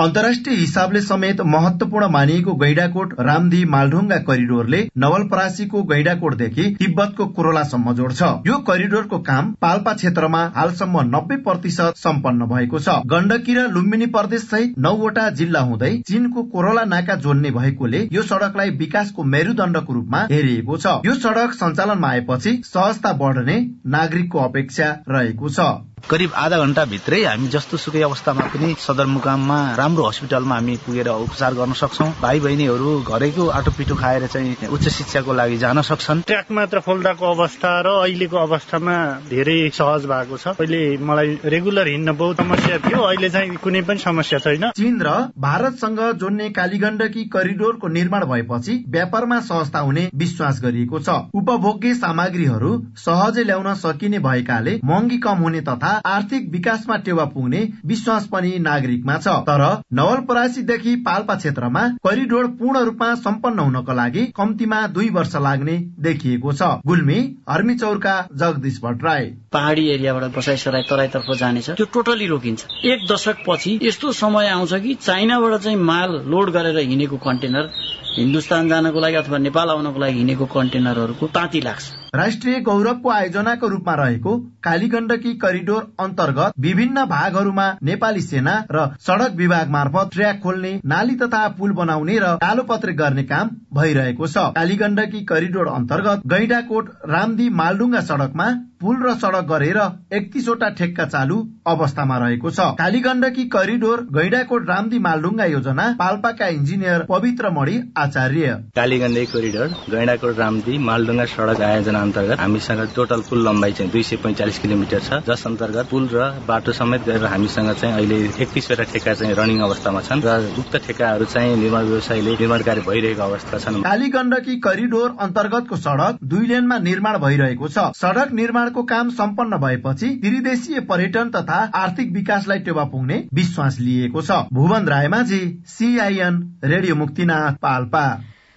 अन्तर्राष्ट्रिय 0.00 0.56
हिसाबले 0.56 1.00
समेत 1.02 1.40
महत्वपूर्ण 1.44 2.06
मानिएको 2.10 2.52
गैडाकोट 2.60 3.10
रामदी 3.20 3.64
मालढुङ्गा 3.72 4.16
करिडोरले 4.28 4.78
नवलपरासीको 4.98 5.82
गैडाकोटदेखि 5.90 6.64
तिब्बतको 6.74 7.26
कोरोलासम्म 7.38 7.92
जोड्छ। 7.94 8.22
यो 8.46 8.56
करिडोरको 8.68 9.18
काम 9.26 9.50
पाल्पा 9.60 9.92
क्षेत्रमा 9.94 10.40
हालसम्म 10.54 11.02
नब्बे 11.06 11.36
प्रतिशत 11.42 11.98
सम्पन्न 11.98 12.48
भएको 12.52 12.78
छ। 12.78 12.94
गण्डकी 13.10 13.54
र 13.54 13.66
लुम्बिनी 13.74 14.06
प्रदेश 14.14 14.46
सहित 14.46 14.78
नौवटा 14.78 15.28
जिल्ला 15.42 15.60
हुँदै 15.68 15.92
चीनको 16.08 16.42
कोरोला 16.54 16.84
नाका 16.94 17.14
जोड्ने 17.26 17.50
भएकोले 17.50 18.00
यो 18.12 18.22
सड़कलाई 18.22 18.70
विकासको 18.80 19.28
मेरुदण्डको 19.34 19.92
रूपमा 19.92 20.24
हेरिएको 20.32 20.76
छ। 20.78 20.96
यो 21.04 21.18
सड़क 21.18 21.52
सञ्चालनमा 21.60 22.08
आएपछि 22.10 22.56
सहजता 22.64 23.12
बढ़ने 23.20 23.60
नागरिकको 23.90 24.48
अपेक्षा 24.48 24.90
रहेको 25.10 25.48
छ। 25.50 25.70
करिब 26.08 26.32
आधा 26.34 26.58
घण्टा 26.58 26.84
भित्रै 26.84 27.22
हामी 27.24 27.48
जस्तो 27.48 27.76
सुकै 27.76 28.02
अवस्थामा 28.02 28.44
पनि 28.52 28.74
सदरमुकाममा 28.80 29.58
राम्रो 29.76 30.06
हस्पिटलमा 30.08 30.54
हामी 30.54 30.76
पुगेर 30.86 31.08
उपचार 31.08 31.54
गर्न 31.54 31.72
सक्छौँ। 31.72 32.08
भाइ 32.22 32.40
बहिनीहरू 32.40 32.90
घरैको 33.02 33.46
आटो 33.48 33.70
पिटो 33.78 33.94
खाएर 33.94 34.26
चाहिँ 34.26 34.68
उच्च 34.68 34.88
शिक्षाको 34.88 35.32
लागि 35.32 35.56
जान 35.58 35.80
सक्छन्। 35.82 36.22
ट्र्याक 36.22 36.50
मात्र 36.50 36.80
खोल्दाको 36.80 37.26
अवस्था 37.26 37.70
र 37.80 37.88
अहिलेको 38.00 38.36
अवस्थामा 38.38 38.96
धेरै 39.30 39.58
सहज 39.70 40.06
भएको 40.06 40.36
छ। 40.36 40.54
पहिले 40.58 40.80
मलाई 40.98 41.38
रेगुलर 41.44 41.88
हिँड्न 41.88 42.16
बहुत 42.16 42.36
समस्या 42.36 42.78
थियो। 42.86 43.02
अहिले 43.02 43.30
चाहिँ 43.30 43.56
कुनै 43.58 43.82
पनि 43.82 43.98
समस्या 44.00 44.38
छैन। 44.38 44.70
चीन 44.76 45.00
र 45.02 45.14
भारतसँग 45.38 46.00
जोड्ने 46.20 46.48
कालीगण्डकी 46.50 47.24
करिडोरको 47.34 47.88
निर्माण 47.90 48.24
भएपछि 48.26 48.74
व्यापारमा 48.88 49.40
सहजता 49.42 49.78
हुने 49.80 50.08
विश्वास 50.14 50.60
गरिएको 50.62 50.98
छ। 51.00 51.18
उपभोग्य 51.34 51.94
सामग्रीहरू 51.96 52.72
सहजै 52.98 53.44
ल्याउन 53.44 53.74
सकिने 53.76 54.18
भएकाले 54.20 54.78
महँगी 54.84 55.18
कम 55.20 55.38
हुने 55.42 55.60
तथा 55.60 55.89
आर्थिक 56.06 56.48
विकासमा 56.50 56.96
टेवा 56.96 57.24
पुग्ने 57.24 57.60
विश्वास 57.86 58.26
पनि 58.26 58.58
नागरिकमा 58.60 59.16
छ। 59.16 59.34
तर 59.48 59.62
नवलपरासीदेखि 59.92 60.94
पाल्पा 61.06 61.34
क्षेत्रमा 61.34 61.86
करिडोर 62.04 62.46
पूर्ण 62.60 62.84
रूपमा 62.84 63.14
सम्पन्न 63.20 63.58
हुनको 63.58 63.92
लागि 63.92 64.24
कम्तीमा 64.36 64.86
दुई 64.88 65.08
वर्ष 65.10 65.36
लाग्ने 65.38 65.76
देखिएको 66.00 66.52
छ। 66.52 66.62
गुल्मी 66.86 67.18
हर्मी 67.50 67.74
चौरका 67.74 68.14
जगदीश 68.34 68.80
भट्टराई 68.84 69.24
पहाड़ी 69.52 69.86
एरियाबाट 69.88 70.24
बसाइसराई 70.36 70.82
तराईतर्फ 70.90 71.30
जानेछ। 71.38 71.70
त्यो 71.70 71.86
टोटली 71.94 72.26
रोकिन्छ। 72.26 72.66
एक 72.84 73.06
दशक 73.12 73.44
पछि 73.48 73.78
यस्तो 73.82 74.12
समय 74.12 74.48
आउँछ 74.48 74.74
कि 74.74 74.94
चाइनाबाट 75.02 75.60
चाहिँ 75.60 75.76
माल 75.76 76.20
लोड 76.26 76.50
गरेर 76.50 76.78
हिँडेको 76.78 77.16
कन्टेनर 77.18 77.70
हिन्दुस्तान 78.10 78.68
जानको 78.68 79.00
लागि 79.00 79.16
अथवा 79.16 79.38
नेपाल 79.38 79.70
आउनको 79.70 79.98
लागि 80.00 80.18
हिँडेको 80.18 80.46
कन्टेनरहरूको 80.46 81.26
ताती 81.26 81.60
लाग्छ। 81.60 81.99
राष्ट्रिय 82.14 82.58
गौरवको 82.60 83.10
आयोजनाको 83.10 83.68
रूपमा 83.68 83.94
रहेको 83.94 84.36
कालीगण्डकी 84.62 85.34
करिडोर 85.34 85.82
अन्तर्गत 86.00 86.54
विभिन्न 86.60 87.04
भागहरूमा 87.06 87.66
नेपाली 87.82 88.20
सेना 88.22 88.54
र 88.72 88.86
सड़क 89.00 89.36
विभाग 89.36 89.70
मार्फत 89.70 90.10
ट्र्याक 90.12 90.40
खोल्ने 90.42 90.72
नाली 90.92 91.14
तथा 91.16 91.46
पुल 91.58 91.72
बनाउने 91.72 92.18
र 92.18 92.32
कालोपत्रे 92.42 92.92
गर्ने 92.92 93.24
काम 93.30 93.50
भइरहेको 93.74 94.26
छ। 94.26 94.50
कालीगण्डकी 94.56 95.20
करिडोर 95.24 95.68
अन्तर्गत 95.68 96.26
गैडाकोट 96.34 96.90
रामदी 97.08 97.48
मालडुङ्गा 97.60 98.00
सड़कमा 98.10 98.48
पुल 98.80 98.96
र 99.04 99.14
सड़क 99.14 99.44
गरेर 99.44 99.78
एकतिसवटा 100.16 100.68
ठेक्का 100.76 101.04
चालु 101.06 101.36
अवस्थामा 101.68 102.16
रहेको 102.18 102.50
छ। 102.50 102.66
कालीगण्डकी 102.76 103.44
करिडोर 103.52 104.00
गैडाकोट 104.10 104.68
रामदी 104.68 104.98
मालडुङ्गा 104.98 105.44
योजना 105.46 105.84
पाल्पाका 105.98 106.46
इन्जिनियर 106.56 107.02
पवित्र 107.10 107.50
मणि 107.52 107.74
आचार्य। 107.98 108.54
कालीगण्डकी 108.76 109.26
कोरिडोर 109.32 109.66
गैडाकोट 109.90 110.38
रामदी 110.38 110.78
मालडुङ्गा 110.80 111.24
सड़क 111.34 111.60
आयोजना 111.60 112.00
अन्तर्गत 112.00 112.40
हामीसँग 112.40 112.80
टोटल 112.96 113.20
पुल 113.28 113.44
लम्बाइ 113.48 113.72
चाहिँ 113.72 113.90
दुई 113.92 114.02
सय 114.02 114.16
पैंचालिस 114.24 114.58
किलोमिटर 114.58 115.00
छ। 115.00 115.20
जस 115.28 115.46
अन्तर्गत 115.46 115.86
पुल 115.90 116.08
र 116.14 116.30
बाटो 116.48 116.72
समेत 116.72 117.04
गरेर 117.04 117.24
हामीसँग 117.26 117.72
चाहिँ 117.74 117.94
अहिले 117.94 118.18
एकतिसवटा 118.40 118.84
ठेक्का 118.92 119.14
चाहिँ 119.14 119.34
रनिङ 119.36 119.60
अवस्थामा 119.60 120.00
छन् 120.08 120.24
र 120.24 120.56
उक्त 120.56 120.76
ठेक्काहरू 120.86 121.24
चाहिँ 121.28 121.56
निर्माण 121.56 121.84
व्यवसायले 121.84 122.32
निर्माण 122.40 122.62
कार्य 122.64 122.80
भइरहेको 122.88 123.22
अवस्था 123.22 123.58
छन्। 123.60 123.82
कालीगण्डकी 123.84 124.56
करिडोर 124.64 125.08
अन्तर्गतको 125.20 125.76
सड़क 125.76 126.18
दुई 126.24 126.46
लेनमा 126.48 126.78
निर्माण 126.88 127.18
भइरहेको 127.20 127.68
छ। 127.68 127.92
सड़क 128.00 128.32
निर्माणको 128.70 128.82
काम 128.86 129.08
सम्पन्न 129.10 129.56
भएपछि 129.58 130.08
त्रिदेशीय 130.22 130.80
पर्यटन 130.86 131.30
तथा 131.30 131.58
आर्थिक 131.74 132.12
विकासलाई 132.14 132.58
टेवा 132.60 132.84
पुग्ने 132.84 133.16
विश्वास 133.34 133.78
लिएको 133.80 134.22
छ। 134.22 134.30
Bhuwan 134.52 134.86
Raymajhi 134.86 135.42
CIN 135.66 136.34
radio 136.64 136.94
Muktinath 136.94 137.58
Palpa. 137.62 138.04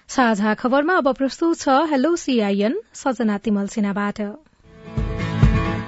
साझा 0.08 0.54
खबरमा 0.54 0.94
अब 0.96 1.08
प्रस्तुत 1.18 1.58
छ 1.58 1.68
हेलो 1.90 2.14
सीआईएन 2.16 2.74
सजना 2.94 3.38
तिमल 3.38 3.66
सिन्हाबाट 3.66 4.20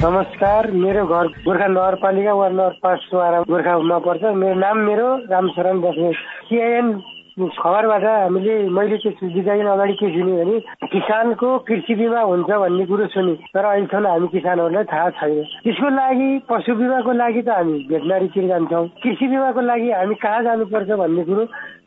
नमस्कार 0.02 0.70
मेरो 0.76 1.04
घर 1.06 1.26
गोर्खा 1.44 1.66
नगरपालिका 1.66 2.32
वा 2.34 2.48
नगर 2.50 2.74
पाँच 2.82 3.00
गोर्खामा 3.48 3.98
पर्छ 4.06 4.22
मेरो 4.42 4.58
नाम 4.60 4.78
मेरो 4.86 5.08
रामशरण 5.30 5.80
बस्ने 5.80 6.12
सिआइएन 6.48 6.90
खबरबाट 7.36 8.04
हामीले 8.04 8.68
मैले 8.72 8.96
के 8.96 9.10
बुझाइन 9.28 9.66
अगाडि 9.68 9.92
के 9.92 10.08
सुन्यो 10.08 10.36
भने 10.40 10.88
किसानको 10.88 11.48
कृषि 11.68 11.94
बिमा 11.94 12.20
हुन्छ 12.20 12.48
भन्ने 12.48 12.84
कुरो 12.88 13.06
सुने। 13.12 13.34
तर 13.52 13.64
अहिलेसम्म 13.64 14.06
हामी 14.08 14.28
किसानहरूलाई 14.32 14.84
थाहा 14.88 15.10
छैन। 15.20 15.44
त्यसको 15.64 15.88
लागि 16.00 16.28
पशु 16.48 16.74
बिमाको 16.80 17.12
लागि 17.12 17.42
त 17.42 17.48
हामी 17.48 17.76
भेटनरीतिर 17.92 18.48
जान्छौँ? 18.48 18.88
कृषि 19.04 19.26
बिमाको 19.28 19.60
लागि 19.60 19.90
हामी 19.92 20.14
कहाँ 20.24 20.42
जानुपर्छ 20.42 20.90
भन्ने 20.96 21.24
कुरो 21.28 21.44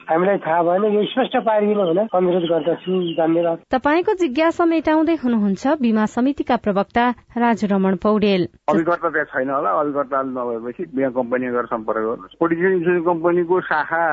हामीलाई 0.09 0.37
थाहा 0.41 0.61
भएन 0.63 0.83
यो 0.89 1.01
स्पष्ट 1.05 1.35
पारिदिनु 1.45 1.83
हुन 1.85 1.99
अनुरोध 2.09 2.45
गर्दछु 2.49 2.91
धन्यवाद। 3.17 3.57
तपाईँको 3.69 4.13
जिज्ञासा 4.21 4.65
मेटाउँदै 4.65 5.15
हुनुहुन्छ 5.23 5.63
बिमा 5.81 6.05
समितिका 6.09 6.55
प्रवक्ता 6.65 7.03
राजु 7.37 7.67
रमण 7.69 7.95
पौडेल। 8.01 8.47
अभिकर्ता 8.69 9.09
त्यहाँ 9.09 9.29
छैन 9.33 9.49
होला 9.49 9.69
अभिकर्ता 9.69 10.21
नभएपछि 10.33 10.83
बिमा 10.97 11.09
कम्पनी 11.13 11.45
गरेर 11.53 11.65
सम्पर्क 11.73 12.01
गर्नुहोस्। 12.09 12.37
इन्सुरेन्स 12.69 13.05
कम्पनीको 13.05 13.59
शाखा 13.69 14.03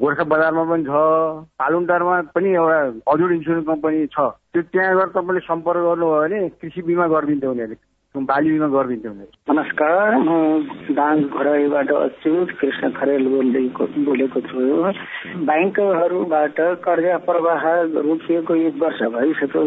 गोर्खा 0.00 0.24
बजारमा 0.32 0.64
पनि 0.68 0.84
छ 0.84 0.92
पालुन्टारमा 1.60 2.20
पनि 2.36 2.50
एउटा 2.52 2.80
हजुर 3.08 3.32
इन्सुरेन्स 3.32 3.66
कम्पनी 3.66 4.06
छ। 4.12 4.18
त्यो 4.52 4.62
त्यहाँ 4.68 4.94
गएर 4.96 5.08
तपाईँले 5.16 5.40
सम्पर्क 5.48 5.80
गर्नुभयो 5.88 6.20
भने 6.20 6.48
कृषि 6.60 6.80
बिमा 6.82 7.06
गरिदिन्छ 7.08 7.44
उनीहरूले। 7.44 7.91
बाली 8.12 8.50
बिमा 8.52 8.66
गरिदिन्थ्यौँ 8.68 9.56
नमस्कार 9.56 10.14
म 10.20 10.28
दाङ 10.92 11.16
घरैबाट 11.32 11.90
अच्युत 11.96 12.50
कृष्ण 12.60 12.90
खरेल 12.92 13.24
बोलेको 13.24 13.84
बोलेको 14.04 14.40
छु 14.52 14.60
ब्याङ्कहरूबाट 15.48 16.60
कर्जा 16.84 17.16
प्रवाह 17.24 17.62
रोकिएको 18.04 18.54
एक 18.68 18.74
वर्ष 18.82 19.00
भइसक्यो 19.16 19.64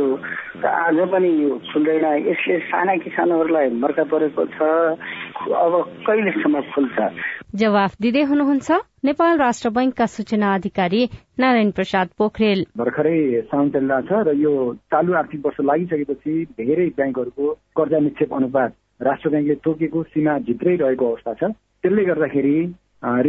आज 0.62 0.98
पनि 1.10 1.30
यो 1.42 1.58
खुल्दैन। 1.74 2.06
यसले 2.30 2.60
साना 2.70 2.96
किसानहरूलाई 3.02 3.70
मर्का 3.82 4.04
परेको 4.14 4.46
छ। 4.46 4.62
अब 5.50 5.74
कहिलेसम्म 6.06 6.62
खुल्छ? 6.70 6.98
जवाफ 7.56 7.92
दिँदै 8.02 8.24
हुनुहुन्छ। 8.30 8.70
नेपाल 9.06 9.38
राष्ट्र 9.38 9.70
बैंकका 9.70 10.06
सूचना 10.06 10.54
अधिकारी 10.56 11.04
नारायण 11.40 11.72
प्रसाद 11.78 12.10
पोखरेल। 12.18 12.66
भर्खरै 12.78 13.42
साउन 13.52 13.70
चलिरहेको 13.70 14.08
छ 14.10 14.22
र 14.26 14.34
यो 14.34 14.54
चालु 14.90 15.14
आर्थिक 15.14 15.46
वर्ष 15.46 15.58
लागिसकेपछि 15.62 16.34
धेरै 16.58 16.88
ब्याङ्कहरूको 16.98 17.46
कर्जा 17.78 18.00
निक्षेप 18.02 18.34
अनुपात 18.34 18.74
राष्ट्र 19.10 19.30
ब्याङ्कले 19.30 19.56
तोकेको 19.62 20.04
सीमा 20.10 20.34
भित्रै 20.48 20.76
रहेको 20.82 21.06
अवस्था 21.06 21.34
छ। 21.38 21.52
त्यसले 21.86 22.06
गर्दाखेरि 22.10 22.58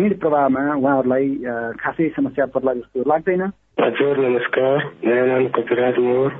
ऋण 0.00 0.12
प्रवाहमा 0.24 0.64
उहाँहरूलाई 0.80 1.28
खासै 1.76 2.08
समस्या 2.16 2.46
पर्ला 2.56 2.74
जस्तो 2.80 3.04
लाग्दैन। 3.12 3.44
हजुर 3.76 4.18
नमस्कार 4.18 4.84
मेरो 5.04 5.24
नाम 5.26 5.46
कपिराज 5.54 5.98
मोर 5.98 6.30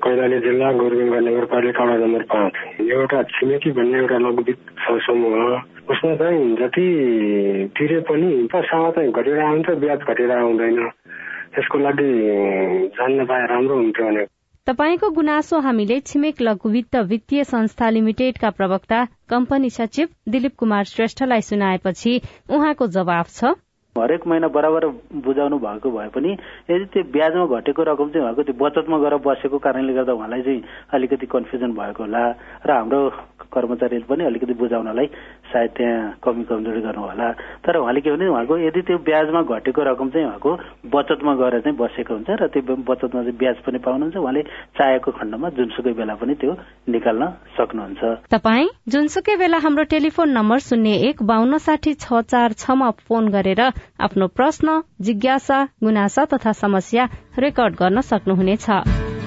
कैलाली 0.00 0.38
जिल्ला 0.40 0.70
गोरुबङ्गा 0.72 1.18
नगरपालिका 1.20 1.84
नम्बर 1.86 2.22
पाँच 2.24 2.80
एउटा 2.82 3.22
छिमेकी 3.30 3.70
भन्ने 3.72 3.98
एउटा 3.98 4.30
वित्त 4.40 4.72
समूह 5.06 5.92
उसमा 5.92 6.14
चाहिँ 6.14 6.56
जति 6.56 6.86
तिरे 7.76 8.00
पनि 8.08 8.30
पैसामा 8.48 8.90
चाहिँ 8.90 9.12
घटेर 9.12 9.40
आउँछ 9.40 9.70
ब्याज 9.78 10.08
घटेर 10.08 10.32
आउँदैन 10.32 10.80
त्यसको 11.52 11.78
लागि 11.80 12.08
जान्न 12.96 13.26
पाए 13.26 13.46
राम्रो 13.46 13.76
हुन्थ्यो 13.76 14.06
भने 14.06 14.24
तपाईँको 14.66 15.10
गुनासो 15.12 15.60
हामीले 15.60 16.00
छिमेक 16.06 16.42
लघु 16.42 16.68
वित्त 16.70 16.96
वित्तीय 17.06 17.44
संस्था 17.46 17.90
लिमिटेडका 17.90 18.50
प्रवक्ता 18.56 19.04
कम्पनी 19.28 19.70
सचिव 19.72 20.08
दिलीप 20.28 20.56
कुमार 20.56 20.84
श्रेष्ठलाई 20.88 21.40
सुनाएपछि 21.44 22.20
उहाँको 22.50 22.86
जवाफ 22.94 23.30
छ 23.32 23.56
हरेक 24.00 24.26
महिना 24.26 24.48
बराबर 24.50 24.86
बुझाउनु 25.20 25.58
भएको 25.58 25.90
भए 25.90 26.08
पनि 26.10 26.36
यदि 26.68 26.84
त्यो 26.86 27.02
ब्याजमा 27.10 27.46
घटेको 27.52 27.82
रकम 27.84 28.08
चाहिँ 28.08 28.24
उहाँको 28.24 28.42
त्यो 28.42 28.58
बचतमा 28.58 28.98
गएर 28.98 29.16
बसेको 29.22 29.58
कारणले 29.60 29.92
गर्दा 29.94 30.12
उहाँलाई 30.12 30.42
चाहिँ 30.42 30.62
अलिकति 30.92 31.26
कन्फ्युजन 31.28 31.72
भएको 31.74 32.02
होला 32.02 32.22
र 32.62 32.70
हाम्रो 32.72 33.00
कर्मचारीले 33.52 34.06
पनि 34.08 34.24
अलिकति 34.24 34.54
बुझाउनलाई 34.60 35.06
सायद 35.50 35.70
त्यहाँ 35.76 36.18
कमी 36.24 36.44
कमजोरी 36.50 36.80
गर्नु 36.86 37.02
होला 37.02 37.28
तर 37.64 37.76
उहाँले 37.78 38.00
के 38.00 38.10
भने 38.10 38.26
उहाँको 38.28 38.54
यदि 38.58 38.80
त्यो 38.88 38.98
ब्याजमा 39.08 39.42
घटेको 39.42 39.80
रकम 39.90 40.08
चाहिँ 40.10 40.26
उहाँको 40.26 40.50
बचतमा 40.94 41.32
गएर 41.40 41.54
चाहिँ 41.60 41.76
बसेको 41.78 42.14
हुन्छ 42.14 42.30
र 42.30 42.46
त्यो 42.52 42.76
बचतमा 42.88 43.20
चाहिँ 43.22 43.36
ब्याज 43.38 43.56
पनि 43.66 43.78
पाउनुहुन्छ। 43.78 44.16
उहाँले 44.16 44.42
चाहेको 44.78 45.10
खण्डमा 45.18 45.48
जुनसुकै 45.56 45.92
बेला 45.98 46.14
पनि 46.20 46.34
त्यो 46.40 46.52
निकाल्न 46.88 47.24
सक्नुहुन्छ। 47.56 48.02
तपाईँ 48.30 48.68
जुनसुकै 48.88 49.36
बेला 49.36 49.58
हाम्रो 49.64 49.84
टेलिफोन 49.90 50.28
नम्बर 50.38 50.58
शून्य 50.68 50.92
एक 51.08 51.22
बान्न 51.22 51.58
साठी 51.58 51.94
छ 51.94 52.22
चार 52.28 52.52
छमा 52.58 52.90
फोन 53.08 53.28
गरेर 53.34 53.60
आफ्नो 54.00 54.26
प्रश्न 54.36 54.80
जिज्ञासा 55.00 55.58
गुनासा 55.84 56.24
तथा 56.32 56.52
समस्या 56.52 57.04
रेकर्ड 57.38 57.74
गर्न 57.80 58.00
सक्नुहुनेछ। 58.00 59.17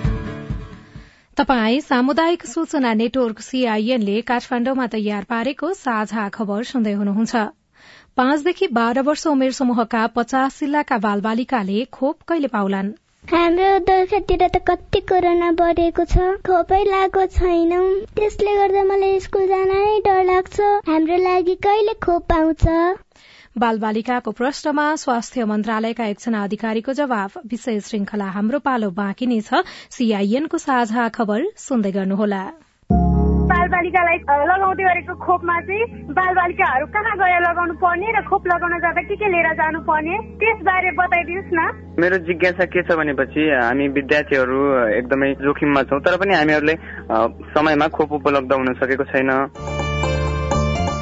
तपाई 1.38 1.80
सामुदायिक 1.82 2.46
सूचना 2.46 2.94
नेटवर्क 2.94 3.39
सीआईएनले 3.41 4.15
काठमाण्डुमा 4.30 4.86
तयार 4.96 5.24
पारेको 5.30 5.70
साझा 5.82 6.28
खबर 6.38 6.63
सुन्दै 6.72 6.94
हुनुहुन्छ। 6.94 7.44
पाँचदेखि 8.17 8.67
बाह्र 8.78 9.02
वर्ष 9.10 9.26
उमेर 9.28 9.52
समूहका 9.60 10.02
पचास 10.17 10.60
जिल्लाका 10.60 10.98
बालबालिकाले 11.06 11.78
खोप 11.98 12.28
कहिले 12.32 12.52
पाउलान्? 12.56 12.91
हाम्रो 13.32 13.70
दोर्खातिर 13.88 14.44
त 14.48 14.62
कति 14.67 15.00
कोरोना 15.13 15.52
बढेको 15.62 16.06
छ 16.13 16.28
खोपै 16.48 16.84
लागेको 16.91 17.26
छैन। 17.38 17.74
त्यसले 18.20 18.56
गर्दा 18.60 18.84
मलाई 18.91 19.20
स्कुल 19.28 19.48
जान 19.48 19.67
नै 19.72 20.00
डर 20.08 20.24
लाग्छ। 20.32 20.60
हाम्रो 20.91 21.22
लागि 21.26 21.56
कहिले 21.67 21.94
खोप 22.08 22.28
पाउँछ 23.52 23.60
बालबालिकाको 23.60 24.32
प्रश्नमा 24.32 24.96
स्वास्थ्य 24.96 25.46
मन्त्रालयका 25.46 26.06
एकजना 26.06 26.44
अधिकारीको 26.44 26.94
जवाफ। 26.94 27.38
विषय 27.52 27.80
श्रृंखला 27.80 28.26
हाम्रो 28.26 28.60
पालो 28.60 28.90
बाँकी 28.92 29.26
नै 29.28 29.42
छ। 29.42 29.64
सीआईएनको 29.92 30.58
साझा 30.58 31.08
खबर 31.10 31.52
सुन्दै 31.58 31.92
गर्नुहोला। 31.92 32.44
बालबालिकालाई 33.52 34.18
लगाउँदै 34.48 34.84
गरेको 34.84 35.14
खोपमा 35.20 35.60
चाहिँ 35.68 35.84
बालबालिकाहरू 36.16 36.86
कहाँ 36.96 37.16
गएर 37.20 37.42
लगाउनु 37.44 37.74
पर्ने 37.76 38.08
र 38.16 38.24
खोप 38.24 38.48
लगाउन 38.48 38.80
जाँदा 38.80 39.02
के 39.04 39.16
के 39.20 39.28
लिएर 39.28 39.52
जानु 39.60 39.80
पर्ने 39.84 40.16
त्यसबारे 40.40 40.92
बताइदिनुहोस् 40.96 41.52
न। 41.52 41.60
मेरो 42.00 42.18
जिज्ञासा 42.24 42.66
के 42.72 42.82
छ 42.88 42.96
भनेपछि 42.96 43.42
हामी 43.52 43.88
विद्यार्थीहरू 43.92 44.60
एकदमै 44.96 45.34
जोखिममा 45.44 45.84
छौँ 45.92 46.00
तर 46.00 46.16
पनि 46.24 46.34
हामीहरूले 46.40 46.76
समयमा 47.52 47.88
खोप 47.92 48.12
उपलब्ध 48.24 48.52
हुन 48.54 48.74
सकेको 48.80 49.04
छैन। 49.12 49.32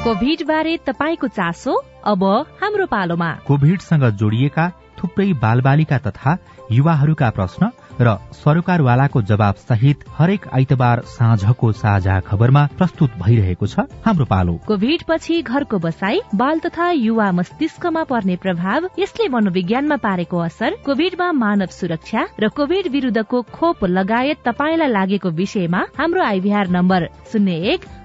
कोभिड 0.04 0.42
बारे 0.48 0.76
तपाईँको 0.86 1.28
चासो 1.28 1.72
अब 2.08 2.22
हाम्रो 2.60 2.84
पालोमा। 2.88 3.30
कोभिडसँग 3.46 4.04
जोडिएका 4.16 4.64
थुप्रै 4.98 5.32
बालबालिका 5.36 5.98
तथा 6.06 6.36
युवाहरूका 6.72 7.28
प्रश्न 7.36 7.68
र 8.00 8.16
सरकारवालाको 8.32 9.22
जवाब 9.22 9.54
सहित 9.60 10.04
हरेक 10.18 10.46
आइतबार 10.56 11.00
साँझको 11.06 11.72
साझा 11.72 12.18
खबरमा 12.28 12.64
प्रस्तुत 12.78 13.20
भइरहेको 13.20 13.66
छ 13.66 13.84
हाम्रो 14.06 14.24
पालो। 14.24 14.56
कोभिड 14.66 15.04
पछि 15.04 15.42
घरको 15.42 15.78
बसाई 15.84 16.20
बाल 16.34 16.58
तथा 16.64 16.90
युवा 16.96 17.30
मस्तिष्कमा 17.36 18.04
पर्ने 18.08 18.36
प्रभाव 18.40 18.88
यसले 18.98 19.28
मनोविज्ञानमा 19.36 19.96
पारेको 20.00 20.38
असर 20.48 20.80
कोभिडमा 20.86 21.30
मानव 21.44 21.76
सुरक्षा 21.76 22.26
र 22.40 22.48
कोभिड 22.56 22.88
विरूद्धको 22.88 23.42
खोप 23.52 23.84
लगायत 24.00 24.44
तपाईँलाई 24.48 24.92
लागेको 24.96 25.36
विषयमा 25.44 25.86
हाम्रो 25.98 26.24
आइभीआर 26.24 26.76
नम्बर 26.78 27.08
शून्य 27.32 27.62
एक 27.72 27.84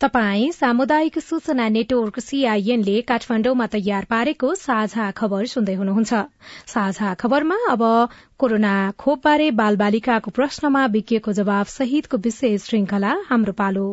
तपाई 0.00 0.50
सामुदायिक 0.52 1.18
सूचना 1.18 1.68
नेटवर्क 1.68 2.18
सीआईएनले 2.20 2.96
काठमाण्डुमा 3.00 3.66
तयार 3.66 4.04
पारेको 4.04 4.54
साझा 4.54 5.06
खबर 5.10 5.46
सुन्दै 5.46 5.74
हुनुहुन्छ। 5.74 6.12
साझा 6.66 7.14
खबरमा 7.14 7.56
अब 7.70 7.84
कोरोना 8.38 8.74
खोपबारे 8.98 9.50
बालबालिकाको 9.60 10.30
प्रश्नमा 10.30 10.84
विज्ञको 10.86 11.32
जवाब 11.32 11.66
सहितको 11.66 12.16
विशेष 12.18 12.68
श्रृंखला 12.68 13.16
हाम्रो 13.30 13.52
पालो। 13.52 13.88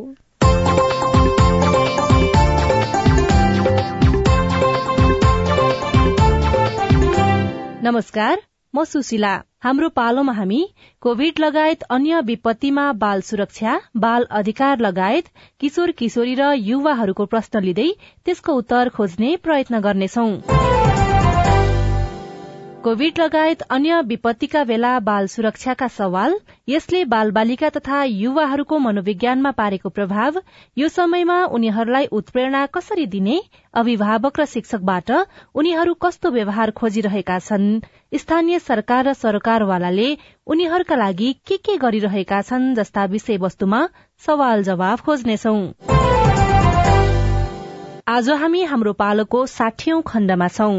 नमस्कार 7.83 8.41
म 8.73 8.83
सुशीला। 8.85 9.31
हाम्रो 9.63 9.87
पालोमा 9.89 10.33
हामी 10.33 10.61
कोविड 11.03 11.39
लगायत 11.39 11.83
अन्य 11.89 12.21
विपत्तिमा 12.25 12.85
बाल 13.01 13.21
सुरक्षा 13.21 13.75
बाल 13.97 14.25
अधिकार 14.39 14.79
लगायत 14.79 15.29
किशोर 15.61 15.91
किशोरी 15.99 16.33
र 16.39 16.49
युवाहरूको 16.63 17.25
प्रश्न 17.35 17.61
लिँदै 17.65 17.87
त्यसको 18.25 18.55
उत्तर 18.55 18.89
खोज्ने 18.97 19.35
प्रयत्न 19.45 19.81
गर्नेछौं। 19.85 20.31
कोविड 22.83 23.19
लगायत 23.19 23.61
अन्य 23.71 23.99
विपत्तिका 24.01 24.63
बेला 24.63 24.89
बाल 24.99 25.27
सुरक्षाका 25.27 25.87
सवाल 25.87 26.33
यसले 26.69 27.03
बाल 27.05 27.29
बालिका 27.31 27.69
तथा 27.69 28.03
युवाहरूको 28.03 28.77
मनोविज्ञानमा 28.77 29.51
पारेको 29.51 29.89
प्रभाव 29.89 30.39
यो 30.77 30.87
समयमा 30.89 31.37
उनीहरूलाई 31.57 32.05
उत्प्रेरणा 32.11 32.65
कसरी 32.73 33.05
दिने 33.13 33.39
अभिभावक 33.73 34.39
र 34.39 34.45
शिक्षकबाट 34.45 35.11
उनीहरू 35.55 35.93
कस्तो 36.03 36.31
व्यवहार 36.31 36.71
खोजिरहेका 36.71 37.37
छन् 37.39 37.69
स्थानीय 38.15 38.59
सरकार 38.59 39.07
र 39.07 39.13
सरकारवालाले 39.13 40.09
उनीहरूका 40.47 40.95
लागि 40.95 41.31
के 41.47 41.57
के 41.57 41.77
गरिरहेका 41.77 42.41
छन् 42.41 42.73
जस्ता 42.75 43.05
विषयवस्तुमा 43.05 43.79
सवाल 44.25 44.63
जवाब 44.63 44.99
खोज्नेछौ। 44.99 45.55
आज 48.07 48.29
हामी 48.41 48.63
हाम्रो 48.63 48.93
पालोको 48.93 49.45
साठीऔं 49.45 50.01
खण्डमा 50.07 50.47
छौं। 50.47 50.75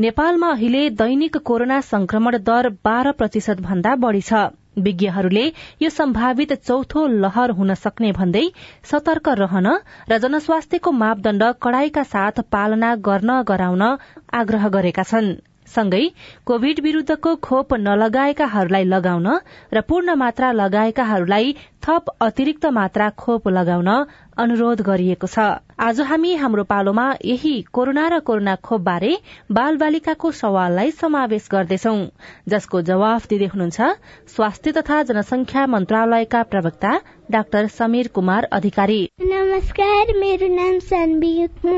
नेपालमा 0.00 0.50
अहिले 0.52 0.82
दैनिक 0.98 1.36
कोरोना 1.44 1.80
संक्रमण 1.86 2.38
दर 2.44 2.68
बाह्र 2.84 3.12
प्रतिशत 3.18 3.60
भन्दा 3.62 3.94
बढ़ी 4.04 4.20
छ। 4.22 4.46
विज्ञहरूले 4.78 5.44
यो 5.82 5.88
सम्भावित 5.90 6.52
चौथो 6.60 7.06
लहर 7.22 7.50
हुन 7.58 7.74
सक्ने 7.76 8.10
भन्दै 8.18 8.42
सतर्क 8.90 9.28
रहन 9.40 9.66
र 10.10 10.18
जनस्वास्थ्यको 10.18 10.92
मापदण्ड 10.98 11.44
कड़ाईका 11.62 12.02
साथ 12.12 12.40
पालना 12.52 12.94
गर्न 13.08 13.42
गराउन 13.48 13.84
आग्रह 14.40 14.68
गरेका 14.76 15.02
छन्। 15.10 15.34
सँगै 15.68 16.04
कोविड 16.46 16.80
विरूद्धको 16.80 17.34
खोप 17.44 17.74
नलगाएकाहरूलाई 17.78 18.84
लगाउन 18.86 19.26
र 19.74 19.80
पूर्ण 19.88 20.14
मात्रा 20.16 20.52
लगाएकाहरूलाई 20.52 21.54
थप 21.82 22.14
अतिरिक्त 22.22 22.66
मात्रा 22.72 23.08
खोप 23.18 23.48
लगाउन 23.50 23.90
अनुरोध 24.38 24.82
गरिएको 24.86 25.26
छ। 25.28 25.50
आज 25.78 26.00
हामी 26.00 26.34
हाम्रो 26.34 26.62
पालोमा 26.64 27.02
यही 27.24 27.50
कोरोना 27.72 28.06
र 28.08 28.18
कोरोना 28.20 28.54
खोप 28.66 28.80
बारे 28.80 29.10
बाल 29.50 29.76
बालिकाको 29.78 30.30
सवाललाई 30.38 30.90
समावेश 30.92 31.46
गर्दैछौ 31.52 31.92
जसको 32.48 32.80
जवाफ 32.88 33.28
दिँदै 33.28 33.46
हुनुहुन्छ 33.52 33.90
स्वास्थ्य 34.34 34.72
तथा 34.72 34.96
जनसंख्या 35.10 35.66
मन्त्रालयका 35.74 36.42
प्रवक्ता 36.50 36.92
डाक्टर 37.30 37.66
समीर 37.68 38.08
कुमार 38.14 38.44
अधिकारी। 38.52 39.00
नमस्कार 39.22 40.12
मेरो 40.18 40.46
नाम 40.48 40.78
सान्वी 40.80 41.32
म 41.64 41.72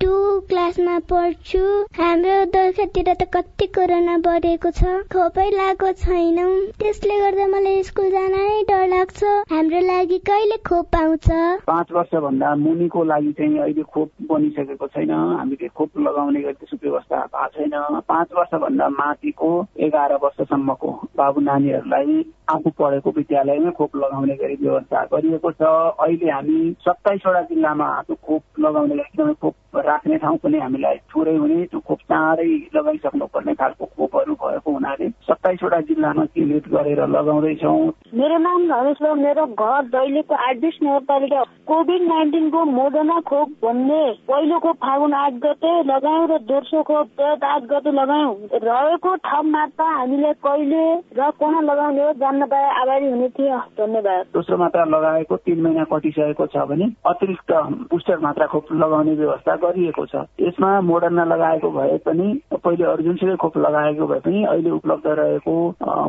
टु 0.00 0.12
क्लासमा 0.48 0.98
पढ्छु। 1.10 1.60
हाम्रो 1.98 2.36
दोर्खातिर 2.52 3.12
त 3.12 3.26
कति 3.34 3.66
कोरोना 3.76 4.16
बढेको 4.24 4.70
छ 4.70 4.92
खोपै 5.12 5.48
लागेको 5.50 5.90
छैनौ। 6.00 6.48
त्यसले 6.80 7.18
गर्दा 7.20 7.46
मलाई 7.46 7.82
स्कुल 7.84 8.10
जान 8.10 8.32
नै 8.32 8.62
डर 8.70 8.86
लाग्छ। 8.88 9.20
हाम्रो 9.52 9.80
लागि 9.88 10.18
कहिले 10.24 10.56
खोप 10.64 10.88
पाउँछ 10.96 11.28
पाँच 11.68 11.92
वर्षभन्दा 11.92 12.54
मुनिको 12.64 13.04
लागि 13.04 13.32
चाहिँ 13.36 13.58
अहिले 13.58 13.82
खोप 13.92 14.10
बनिसकेको 14.30 14.86
छैन। 14.96 15.10
हामीले 15.10 15.68
खोप 15.68 15.98
लगाउने 16.00 16.40
गरी 16.40 16.56
त्यसको 16.64 16.80
व्यवस्था 16.80 17.20
भएको 17.36 17.52
छैन। 17.58 18.00
पाँच 18.08 18.32
वर्षभन्दा 18.38 18.88
माथिको 18.96 19.52
एघार 19.84 20.16
वर्षसम्मको 20.24 20.90
बाबु 21.16 21.40
नानीहरूलाई 21.50 22.24
आफू 22.54 22.70
पढेको 22.78 23.10
विद्यालयमै 23.16 23.70
खोप 23.76 23.96
लगाउने 23.96 24.34
गरी 24.40 24.56
व्यवस्था 24.64 24.93
गरिएको 25.02 25.50
छ। 25.50 25.62
अहिले 26.00 26.30
हामी 26.30 26.76
सत्ताइसवटा 26.80 27.40
जिल्लामा 27.40 28.02
त्यो 28.02 28.16
खोप 28.26 28.42
लगाउने 28.58 28.94
एकदमै 28.94 29.34
खोप 29.34 29.54
राख्ने 29.76 30.16
ठाउँ 30.18 30.36
पनि 30.38 30.58
हामीलाई 30.58 30.96
थोरै 31.10 31.36
हुने 31.36 31.64
त्यो 31.64 31.80
खोप 31.80 32.00
चाँडै 32.10 32.48
लगाइसक्नु 32.76 33.26
पर्ने 33.34 33.54
खालको 33.54 33.84
खोपहरू 33.86 34.34
भएको 34.34 34.72
हुनाले 34.72 35.08
सत्ताइसवटा 35.28 35.80
जिल्लामा 35.88 36.24
केन्द्रित 36.34 36.68
गरेर 36.68 37.00
लगाउँदैछौँ। 37.08 37.78
मेरो 38.14 38.38
नाम 38.38 38.60
धनेश 38.68 39.02
मेरो 39.18 39.46
घर 39.46 39.82
दैलेको 39.94 40.34
आठ 40.34 40.64
नगरपालिका 40.64 41.42
कोभिड 41.66 42.02
नाइन्टिनको 42.02 42.64
मोडर्ना 42.64 43.18
खोप 43.28 43.48
भन्ने 43.64 44.02
पहिलोको 44.28 44.72
फागुन 44.84 45.14
आठ 45.14 45.32
गते 45.44 45.72
लगायौँ 45.84 46.26
र 46.28 46.38
दोस्रो 46.44 46.82
खोप 46.82 47.20
आठ 47.44 47.62
गते 47.72 47.90
लगायौँ 47.92 48.34
रहेको 48.64 49.16
थप 49.16 49.44
मात्रा 49.46 49.86
हामीले 49.90 50.32
कहिले 50.44 50.84
र 51.18 51.30
कोना 51.38 51.60
लगाउने 51.62 52.02
हो 52.04 52.12
जान्न 52.22 52.46
पाए 52.46 52.68
आभारी 52.80 53.10
हुने 53.10 53.28
थियो 53.28 53.58
धन्यवाद। 53.78 54.26
दोस्रो 54.34 54.56
मात्रा 54.56 54.84
लगाएको 54.84 55.36
तिन 55.36 55.60
महिना 55.62 55.84
कटिसकेको 55.92 56.46
छ 56.46 56.66
भने 56.68 56.86
अतिरिक्त 57.06 57.52
बुस्टर 57.90 58.18
मात्रा 58.18 58.46
खोप 58.46 58.72
लगाउने 58.74 59.14
व्यवस्था 59.14 59.56
गरिएको 59.64 60.06
छ। 60.06 60.24
यसमा 60.40 60.80
मोडर्ना 60.80 61.24
लगाएको 61.24 61.70
भए 61.70 61.98
पनि 61.98 62.28
पहिले 62.64 62.84
अर्जुनसुकै 62.92 63.36
खोप 63.42 63.56
लगाएको 63.58 64.06
भए 64.06 64.20
पनि 64.24 64.44
अहिले 64.44 64.70
उपलब्ध 64.70 65.06
रहेको 65.20 65.54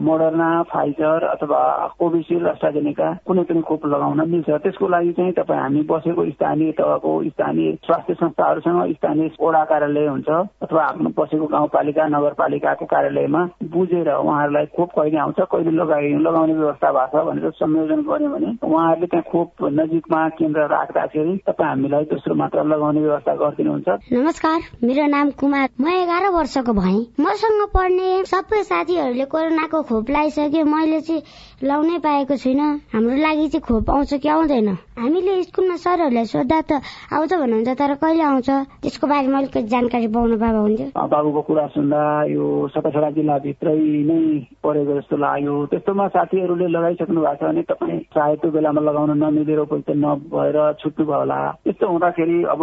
मोडर्ना 0.08 0.50
फाइजर 0.72 1.24
अथवा 1.28 1.62
कोभिसिल्ड 2.00 2.48
अस्ट्राजेनिका 2.48 3.08
कुनै 3.28 3.44
पनि 3.50 3.62
खोप 3.70 3.86
लगाउन 3.94 4.22
मिल्छ। 4.30 4.50
त्यसको 4.66 4.88
लागि 4.88 5.12
चाहिँ 5.18 5.34
तपाईँ 5.40 5.60
हामी 5.60 5.82
बसेको 5.92 6.26
स्थानीय 6.30 6.72
तहको 6.80 7.12
स्थानीय 7.30 7.72
स्वास्थ्य 7.86 8.14
संस्थाहरूसँग 8.14 8.94
स्थानीय 8.96 9.30
वडा 9.42 9.64
कार्यालय 9.72 10.08
हुन्छ 10.08 10.30
अथवा 10.64 10.84
आफ्नो 10.84 11.10
बसेको 11.18 11.46
गाउँपालिका 11.56 12.08
नगरपालिकाको 12.16 12.86
कार्यालयमा 12.94 13.42
बुझेर 13.76 14.10
उहाँहरूलाई 14.14 14.66
खोप 14.76 14.90
कहिले 14.98 15.18
आउँछ 15.20 15.40
कहिले 15.52 15.72
लगाइ 15.82 16.14
लगाउने 16.26 16.54
व्यवस्था 16.54 16.92
भएको 16.92 17.22
छ 17.22 17.26
भनेर 17.28 17.52
संयोजन 17.56 18.02
गर्यो 18.10 18.30
भने 18.30 18.50
उहाँहरूले 18.64 19.08
त्यहाँ 19.08 19.30
खोप 19.32 19.50
नजिकमा 19.80 20.22
केन्द्र 20.40 20.68
राख्दाखेरि 20.76 21.38
तपाईँ 21.48 21.70
हामीलाई 21.70 22.04
दोस्रो 22.12 22.36
मात्रा 22.36 22.64
लगाउने 22.74 23.02
व्यवस्था 23.02 23.34
गरिदिनुहुन्छ। 23.36 23.88
नमस्कार 24.14 24.60
मेरो 24.84 25.06
नाम 25.08 25.30
कुमार। 25.40 25.68
म 25.82 25.88
एघार 25.96 26.24
वर्षको 26.46 26.74
भएँ 26.78 27.02
मसँग 27.18 27.62
पढ्ने 27.74 28.24
सबै 28.30 28.62
साथीहरूले 28.70 29.26
कोरोनाको 29.34 29.82
खोप 29.90 30.10
लगाइसके 30.10 30.62
मैले 30.64 31.00
चाहिँ 31.02 31.22
लाउनै 31.66 31.98
पाएको 32.06 32.36
छुइनँ। 32.38 32.70
हाम्रो 32.94 33.16
लागि 33.18 33.48
चाहिँ 33.50 33.62
खोप 33.66 33.90
आउँछ 33.90 34.14
कि 34.22 34.30
आउँदैन? 34.30 34.70
हामीले 35.02 35.44
स्कुलमा 35.50 35.76
सरहरूलाई 35.76 36.26
सोद्धा 36.30 36.62
त 36.62 36.72
आउँछ 37.10 37.34
भन्नुहुन्छ 37.34 37.70
तर 37.74 37.94
कहिले 37.98 38.24
आउँछ? 38.24 38.50
त्यसको 38.86 39.08
बारेमा 39.10 39.38
अलिकति 39.38 39.64
जानकारी 39.74 40.08
पाउनु 40.14 40.38
पाएको 40.38 40.62
हुन्थ्यो। 40.62 40.88
बाबुको 40.94 41.42
कुरा 41.50 41.66
सुन्दा 41.74 42.02
यो 42.30 42.46
सताछडा 42.78 43.10
जिल्लाभित्रै 43.18 43.76
नै 44.06 44.22
परेको 44.62 44.94
जस्तो 45.02 45.18
लाग्यो। 45.18 45.54
त्यस्तोमा 45.66 46.08
साथीहरूले 46.14 46.68
लगाइसक्नु 46.70 47.22
भएको 47.26 47.42
छ 47.42 47.50
भने 47.50 47.62
तपाईँ 47.74 48.00
सायद 48.14 48.38
त्यो 48.46 48.52
बेलामा 48.54 48.82
लगाउन 48.86 49.18
नमिलेर 49.18 49.60
उपयुक्त 49.66 49.90
नभएर 49.98 50.58
छुट्नु 50.80 51.06
भयो 51.10 51.20
होला। 51.20 51.40
त्यस्तो 51.66 51.86
हुँदाखेरि 51.90 52.38
अब 52.54 52.62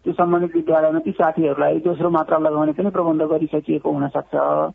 त्यो 0.00 0.12
सम्बन्धित 0.16 0.56
विद्यालयमा 0.56 0.98
ती 1.04 1.12
साथीहरूलाई 1.20 1.78
दोस्रो 1.84 2.10
मात्रा 2.10 2.38
लगाउने 2.48 2.72
पनि 2.72 2.90
प्रबन्ध 2.94 3.22
गरिसकिएको 3.32 3.90
हुन 3.90 4.06
सक्छ 4.08 4.34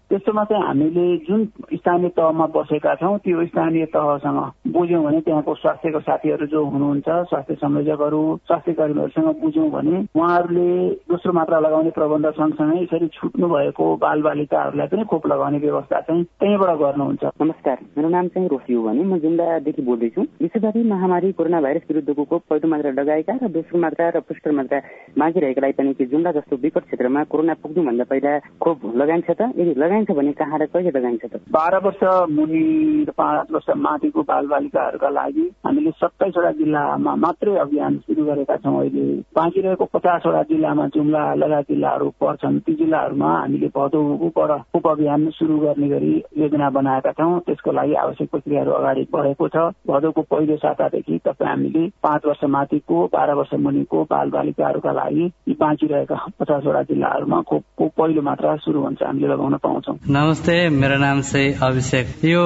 त्यस्तोमा 0.10 0.44
चाहिँ 0.44 0.64
हामीले 0.64 1.06
जुन 1.28 1.46
स्थानीय 1.74 2.10
तहमा 2.18 2.46
बसेका 2.56 2.96
छौँ 2.96 3.18
त्यो 3.20 3.46
स्थानीय 3.46 3.86
तहसँग 3.96 4.40
बुझ्यौँ 4.74 5.04
भने 5.04 5.22
त्यहाँको 5.22 5.54
स्वास्थ्यको 5.56 6.00
साथीहरू 6.00 6.46
जो 6.48 6.64
हुनुहुन्छ 6.66 7.10
स्वास्थ्य 7.30 7.56
संयोजकहरू 7.56 8.22
स्वास्थ्य 8.48 8.74
कर्मीहरूसँग 8.74 9.30
बुझ्यौँ 9.42 9.70
भने 9.72 9.98
उहाँहरूले 10.16 10.70
दोस्रो 11.10 11.34
मात्रा 11.34 11.60
लगाउने 11.60 11.92
प्रबन्ध 11.92 12.30
सँगसँगै 12.40 12.82
यसरी 12.84 13.08
छुट्नु 13.14 13.48
भएको 13.50 13.86
बाल 13.98 14.22
बालिकाहरूलाई 14.22 14.88
पनि 14.88 15.04
खोप 15.12 15.28
लगाउने 15.28 15.58
व्यवस्था 15.60 16.00
चाहिँ 16.02 16.24
त्यहीँबाट 16.40 16.78
गर्नुहुन्छ। 16.80 17.24
नमस्कार 17.42 17.78
मेरो 17.98 18.10
नाम 18.10 18.28
चाहिँ 18.28 18.48
रोसियो 18.50 18.82
भने 18.84 19.04
म 19.04 19.18
जुम्लादेखि 19.20 19.82
बोल्दैछु। 19.82 20.22
विश्वव्यापी 20.42 20.84
महामारी 20.90 21.32
कोरोना 21.32 21.62
भाइरस 21.62 21.88
विरुद्धको 21.90 22.24
खोप 22.26 22.44
पहिलो 22.50 22.68
मात्रा 22.68 22.92
लगाएका 22.92 23.38
र 23.44 23.48
दोस्रो 23.50 23.80
मात्रा 23.80 24.10
र 24.16 24.20
पुष्कर 24.28 24.52
मात्रा 24.52 24.82
मागिरहेकालाई 25.18 25.72
पनि 25.80 25.94
जुम्ला 26.02 26.32
जस्तो 26.32 26.56
विकट 26.64 26.84
क्षेत्रमा 26.86 27.24
कोरोना 27.32 27.54
पुग्नुभन्दा 27.64 28.04
पहिला 28.10 28.38
खोप 28.62 28.80
लगाइन्छ 28.96 29.30
त? 29.32 29.42
यदि 29.60 29.74
लगाइन्छ 29.78 30.12
भने 30.12 30.32
कहाँ 30.34 30.60
र 30.60 30.66
कहिले 30.74 30.92
लगाइन्छ 30.98 31.26
त? 31.26 31.42
बाह्र 31.52 31.78
वर्ष 31.86 32.02
मुनि 32.30 32.64
र 33.08 33.12
पाँच 33.18 33.52
वर्ष 33.52 33.70
माथिको 33.78 34.22
बाल 34.24 34.48
बालिकाहरूका 34.48 35.10
लागि 35.10 35.46
हामीले 35.66 35.92
सत्ताइसवटा 35.92 36.52
जिल्लामा 36.60 37.16
मात्रै 37.16 37.56
अभियान 37.58 37.98
सुरु 38.06 38.26
गरेका 38.26 38.56
छौँ 38.58 38.80
अहिले। 38.80 39.06
बाँकी 39.36 39.62
रहेको 39.62 39.86
पचासवटा 39.94 40.42
जिल्लामा 40.50 40.88
जुम्ला 40.96 41.24
लगायत 41.36 41.66
जिल्लाहरू 41.70 42.10
पर्छन्। 42.22 42.60
ती 42.60 42.74
जिल्लाहरूमा 42.76 43.32
हामीले 43.40 43.68
भदौबाट 43.76 44.52
उप 44.76 44.88
अभियान 44.88 45.30
सुरु 45.38 45.58
गर्ने 45.60 45.88
गरी 45.90 46.14
योजना 46.38 46.70
बनाएका 46.70 47.12
छौँ। 47.12 47.40
त्यसको 47.46 47.72
लागि 47.72 47.94
आवश्यक 48.04 48.30
प्रक्रियाहरू 48.30 48.72
अगाडि 48.72 49.08
बढेको 49.14 49.48
छ। 49.48 49.58
भदौको 49.88 50.22
पहिलो 50.32 50.56
सातादेखि 50.58 51.20
तपाईँ 51.26 51.50
हामीले 51.50 51.88
पाँच 52.04 52.26
वर्ष 52.26 52.44
माथिको 52.50 53.06
बाह्र 53.14 53.34
वर्ष 53.34 53.54
मुनिको 53.60 54.04
बाल 54.10 54.30
बालिकाहरूका 54.30 54.92
लागि 54.92 55.26
यी 55.50 55.54
बाँकी 55.60 55.88
रहेका 55.88 56.16
पचासवटा 56.40 56.82
जिल्लाहरूमा 56.90 57.42
खोपको 57.50 57.88
पहिलो 57.98 58.22
मात्रा 58.22 58.56
सुरु 58.56 58.80
हुन्छ 58.82 59.04
हामीले 59.04 59.28
लगाउन 59.28 59.56
पाउँछौँ। 59.58 59.96
नमस्ते 60.10 60.70
मेरो 60.70 60.98
नाम 60.98 61.22
चाहिँ 61.22 61.54
अभिषेक। 61.54 62.06
यो 62.26 62.44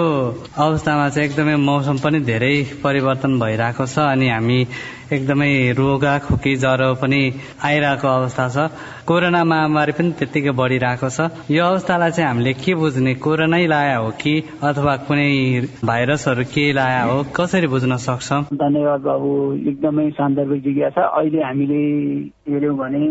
अवस्थामा 0.57 1.09
चाहिँ 1.09 1.29
एकदमै 1.29 1.55
मौसम 1.55 1.97
पनि 1.97 2.19
धेरै 2.19 2.55
परिवर्तन 2.83 3.39
भइरहेको 3.39 3.85
छ 3.85 3.99
अनि 3.99 4.29
हामी 4.29 4.59
एकदमै 5.13 5.71
रोगा 5.77 6.17
खोकी 6.19 6.55
ज्वरो 6.55 6.93
पनि 7.01 7.21
आइरहेको 7.65 8.07
अवस्था 8.07 8.47
छ। 8.49 8.57
कोरोना 9.07 9.43
महामारी 9.43 9.91
पनि 9.91 10.11
त्यत्तिकै 10.11 10.51
बढिरहेको 10.51 11.09
छ। 11.09 11.51
यो 11.51 11.65
अवस्थालाई 11.65 12.11
चाहिँ 12.11 12.29
हामीले 12.29 12.53
के 12.53 12.75
बुझ्ने? 12.75 13.13
कोरोनै 13.15 13.65
लाया 13.67 13.97
हो 13.97 14.09
कि? 14.21 14.33
अथवा 14.63 14.95
कुनै 15.07 15.29
भाइरसहरू 15.85 16.43
के 16.43 16.71
लाया 16.73 17.03
हो? 17.03 17.23
कसरी 17.35 17.67
बुझ्न 17.67 17.97
सक्छौँ? 17.97 18.41
धन्यवाद 18.53 19.01
बाबु। 19.01 19.31
एकदमै 19.67 20.09
सान्दर्भिक 20.09 20.63
जिज्ञासा 20.63 21.01
अहिले 21.01 21.43
हामीले 21.43 21.83
हेऱ्यौँ 22.49 22.75
भने 22.77 23.05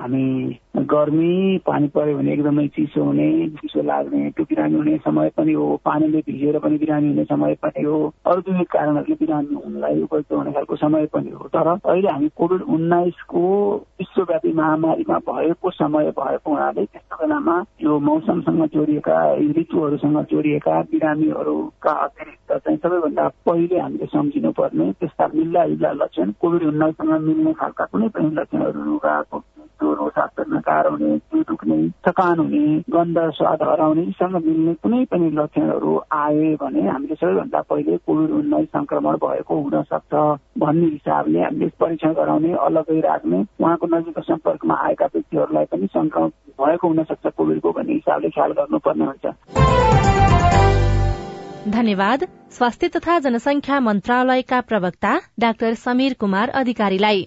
हामी 0.00 0.24
गर्मी 0.78 1.58
पानी 1.66 1.86
पर्यो 1.88 2.18
भने 2.18 2.32
एकदमै 2.32 2.66
चिसो 2.68 3.04
हुने 3.04 3.28
चिसो 3.58 3.82
लाग्ने 3.82 4.30
त्यो 4.30 4.44
बिरामी 4.44 4.74
हुने 4.74 4.96
समय 4.96 5.30
पनि 5.36 5.52
हो। 5.52 5.80
पानीले 5.84 6.18
भिजेर 6.18 6.58
पनि 6.58 6.78
बिरामी 6.78 7.08
हुने 7.08 7.24
समय 7.24 7.54
पनि 7.62 7.82
हो। 7.84 8.14
अरू 8.26 8.40
दुई 8.40 8.64
कारणहरूले 8.64 9.14
बिरामी 9.14 9.54
हुनलाई 9.54 10.02
उपयुक्त 10.02 10.32
हुने 10.32 10.52
खालको 10.52 10.76
समय 10.76 11.06
पनि 11.06 11.30
हो। 11.30 11.47
तर 11.48 11.68
अहिले 11.68 12.08
हामी 12.08 12.28
कोभिड 12.36 12.62
उन्नाइसको 12.62 13.42
विश्वव्यापी 13.98 14.52
महामारीमा 14.52 15.18
भएको 15.18 15.70
समय 15.70 16.10
भएको 16.10 16.50
हुनाले 16.50 16.84
त्यस्तो 16.84 17.16
बेलामा 17.16 17.56
यो 17.82 17.98
मौसमसँग 18.00 18.64
जोडिएका 18.66 19.18
ऋतुहरूसँग 19.58 20.20
जोडिएका 20.22 20.80
बिरामीहरूका 20.82 21.92
अतिरिक्त 22.04 22.52
चाहिँ 22.52 22.78
सबैभन्दा 22.78 23.28
पहिले 23.46 23.78
हामीले 23.78 24.06
सम्झिनु 24.06 24.52
पर्ने 24.52 24.92
त्यस्ता 24.92 25.28
मिल्ला 25.34 25.62
हिल्ला 25.62 25.92
लक्षण 25.92 26.32
कोभिड 26.40 26.68
उन्नाइससँग 26.68 27.20
मिल्ने 27.20 27.52
खालका 27.52 27.84
कुनै 27.84 28.08
पनि 28.08 28.34
लक्षणहरू 28.34 28.98
ज्वरो 29.80 30.08
सास 30.08 30.30
फेर्न 30.36 30.58
गाह्रो 30.68 30.90
हुने 30.90 31.16
जिउ 31.16 31.42
दुख्ने 31.48 31.76
थकान 32.06 32.38
हुने 32.38 32.62
गन्ध 32.90 33.18
स्वाद 33.38 33.62
हराउने 33.62 34.02
यीसँग 34.02 34.36
मिल्ने 34.46 34.74
कुनै 34.82 35.04
पनि 35.12 35.30
लक्षणहरू 35.38 35.92
आए 36.12 36.54
भने 36.62 36.82
हामीले 36.88 37.14
सबैभन्दा 37.14 37.60
पहिले 37.70 37.96
कोभिड 38.06 38.30
उन्नाइस 38.38 38.68
संक्रमण 38.68 39.16
भएको 39.24 39.60
हुन 39.60 39.82
सक्छ 39.92 40.14
भन्ने 40.58 40.86
हिसाबले 40.86 41.40
हामीले 41.42 41.70
परीक्षण 41.80 42.12
गराउने 42.12 42.52
अलग्गै 42.66 43.00
राख्ने 43.00 43.44
उहाँको 43.60 43.86
नजिकको 43.94 44.22
सम्पर्कमा 44.22 44.80
आएका 44.86 45.06
व्यक्तिहरूलाई 45.14 45.64
पनि 45.72 45.86
संक्रमण 45.96 46.28
भएको 46.60 46.88
हुन 46.88 47.04
सक्छ 47.04 47.34
कोभिडको 47.36 47.72
भन्ने 47.72 47.92
हिसाबले 47.92 48.28
ख्याल 48.30 48.52
गर्नुपर्ने 48.60 49.04
हुन्छ। 49.04 49.26
धन्यवाद। 51.68 52.24
स्वास्थ्य 52.50 52.88
तथा 52.88 53.18
जनसंख्या 53.18 53.80
मन्त्रालयका 53.80 54.60
प्रवक्ता 54.60 55.18
डाक्टर 55.40 55.74
समीर 55.74 56.14
कुमार 56.20 56.48
अधिकारीलाई। 56.60 57.26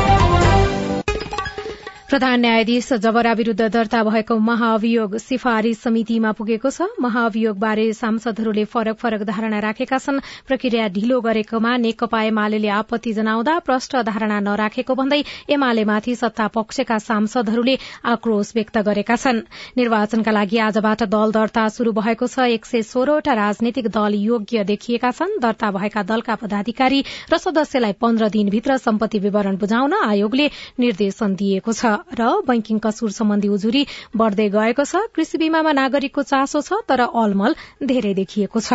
प्रधान 2.11 2.39
न्यायाधीश 2.41 2.91
जबरा 2.93 3.31
विरूद्ध 3.33 3.67
दर्ता 3.71 4.03
भएको 4.03 4.35
महाअभियोग 4.37 5.15
सिफारिश 5.17 5.77
समितिमा 5.79 6.31
पुगेको 6.35 6.69
छ। 6.69 6.87
महाअभियोगबारे 6.99 7.85
सांसदहरूले 7.95 8.65
फरक 8.67 8.97
फरक 8.99 9.21
धारणा 9.23 9.59
राखेका 9.61 9.97
छन्। 9.97 10.19
प्रक्रिया 10.43 10.87
ढिलो 10.91 11.19
गरेकोमा 11.23 11.75
नेकपा 11.77 12.21
एमाले 12.23 12.67
आपत्ति 12.69 13.13
जनाउँदा 13.15 13.57
प्रष्ट 13.63 13.95
धारणा 14.03 14.39
नराखेको 14.43 14.95
भन्दै 14.95 15.21
एमालेमाथि 15.47 16.15
सत्ता 16.15 16.47
पक्षका 16.51 16.97
सांसदहरूले 16.99 17.77
आक्रोश 18.05 18.51
व्यक्त 18.55 18.77
गरेका 18.83 19.15
छन्। 19.15 19.39
निर्वाचनका 19.79 20.31
लागि 20.31 20.57
आजबाट 20.67 21.03
दल 21.07 21.31
दर्ता 21.31 21.67
शुरू 21.71 21.95
भएको 21.95 22.27
छ। 22.27 22.51
एक 22.51 22.65
सय 22.65 22.81
सोह्रवटा 22.91 23.33
राजनैतिक 23.39 23.87
दल 23.87 24.19
योग्य 24.19 24.67
देखिएका 24.67 25.11
छन्। 25.13 25.39
दर्ता 25.39 25.71
भएका 25.71 26.03
दलका 26.11 26.35
पदाधिकारी 26.43 27.01
र 27.31 27.37
सदस्यलाई 27.39 27.95
पन्ध्र 28.03 28.29
दिनभित्र 28.29 28.77
सम्पत्ति 28.83 29.19
विवरण 29.21 29.63
बुझाउन 29.63 29.99
आयोगले 30.03 30.51
निर्देशन 30.79 31.39
दिएको 31.39 31.71
छ। 31.73 31.97
र 32.13 32.29
बैंकिङ 32.47 32.79
कसुर 32.79 33.11
सम्बन्धी 33.11 33.47
उजुरी 33.49 33.85
बढ़दै 34.15 34.47
गएको 34.49 34.83
छ। 34.85 35.03
कृषि 35.15 35.37
बीमामा 35.37 35.71
नागरिकको 35.73 36.23
चासो 36.23 36.61
छ 36.61 36.81
तर 36.87 37.01
अलमल 37.01 37.55
धेरै 37.83 38.13
देखिएको 38.13 38.59
छ। 38.61 38.73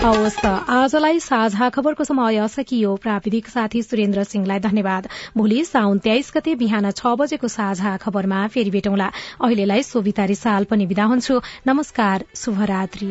हवस् 0.00 0.38
त 0.40 0.46
आजलाई 0.70 1.20
साझा 1.20 1.68
खबरको 1.70 2.04
समय 2.04 2.48
सकियो। 2.48 2.94
प्राविधिक 2.96 3.48
साथी 3.48 3.82
सुरेन्द्र 3.82 4.24
सिंहलाई 4.24 4.60
धन्यवाद। 4.60 5.08
भोलि 5.36 5.64
साउन 5.64 5.98
तेइस 5.98 6.32
गते 6.36 6.54
बिहान 6.56 6.90
छ 6.92 7.14
बजेको 7.20 7.48
साझा 7.48 7.96
खबरमा 7.96 8.46
फेरि 8.48 8.70
भेटौँला। 8.70 9.08
अहिलेलाई 9.44 9.82
सोभिता 9.82 10.24
रिसाल 10.32 10.64
पनि 10.64 10.86
विदा 10.86 11.04
हुन्छु। 11.04 11.40
नमस्कार 11.66 12.24
शुभरात्री। 12.36 13.10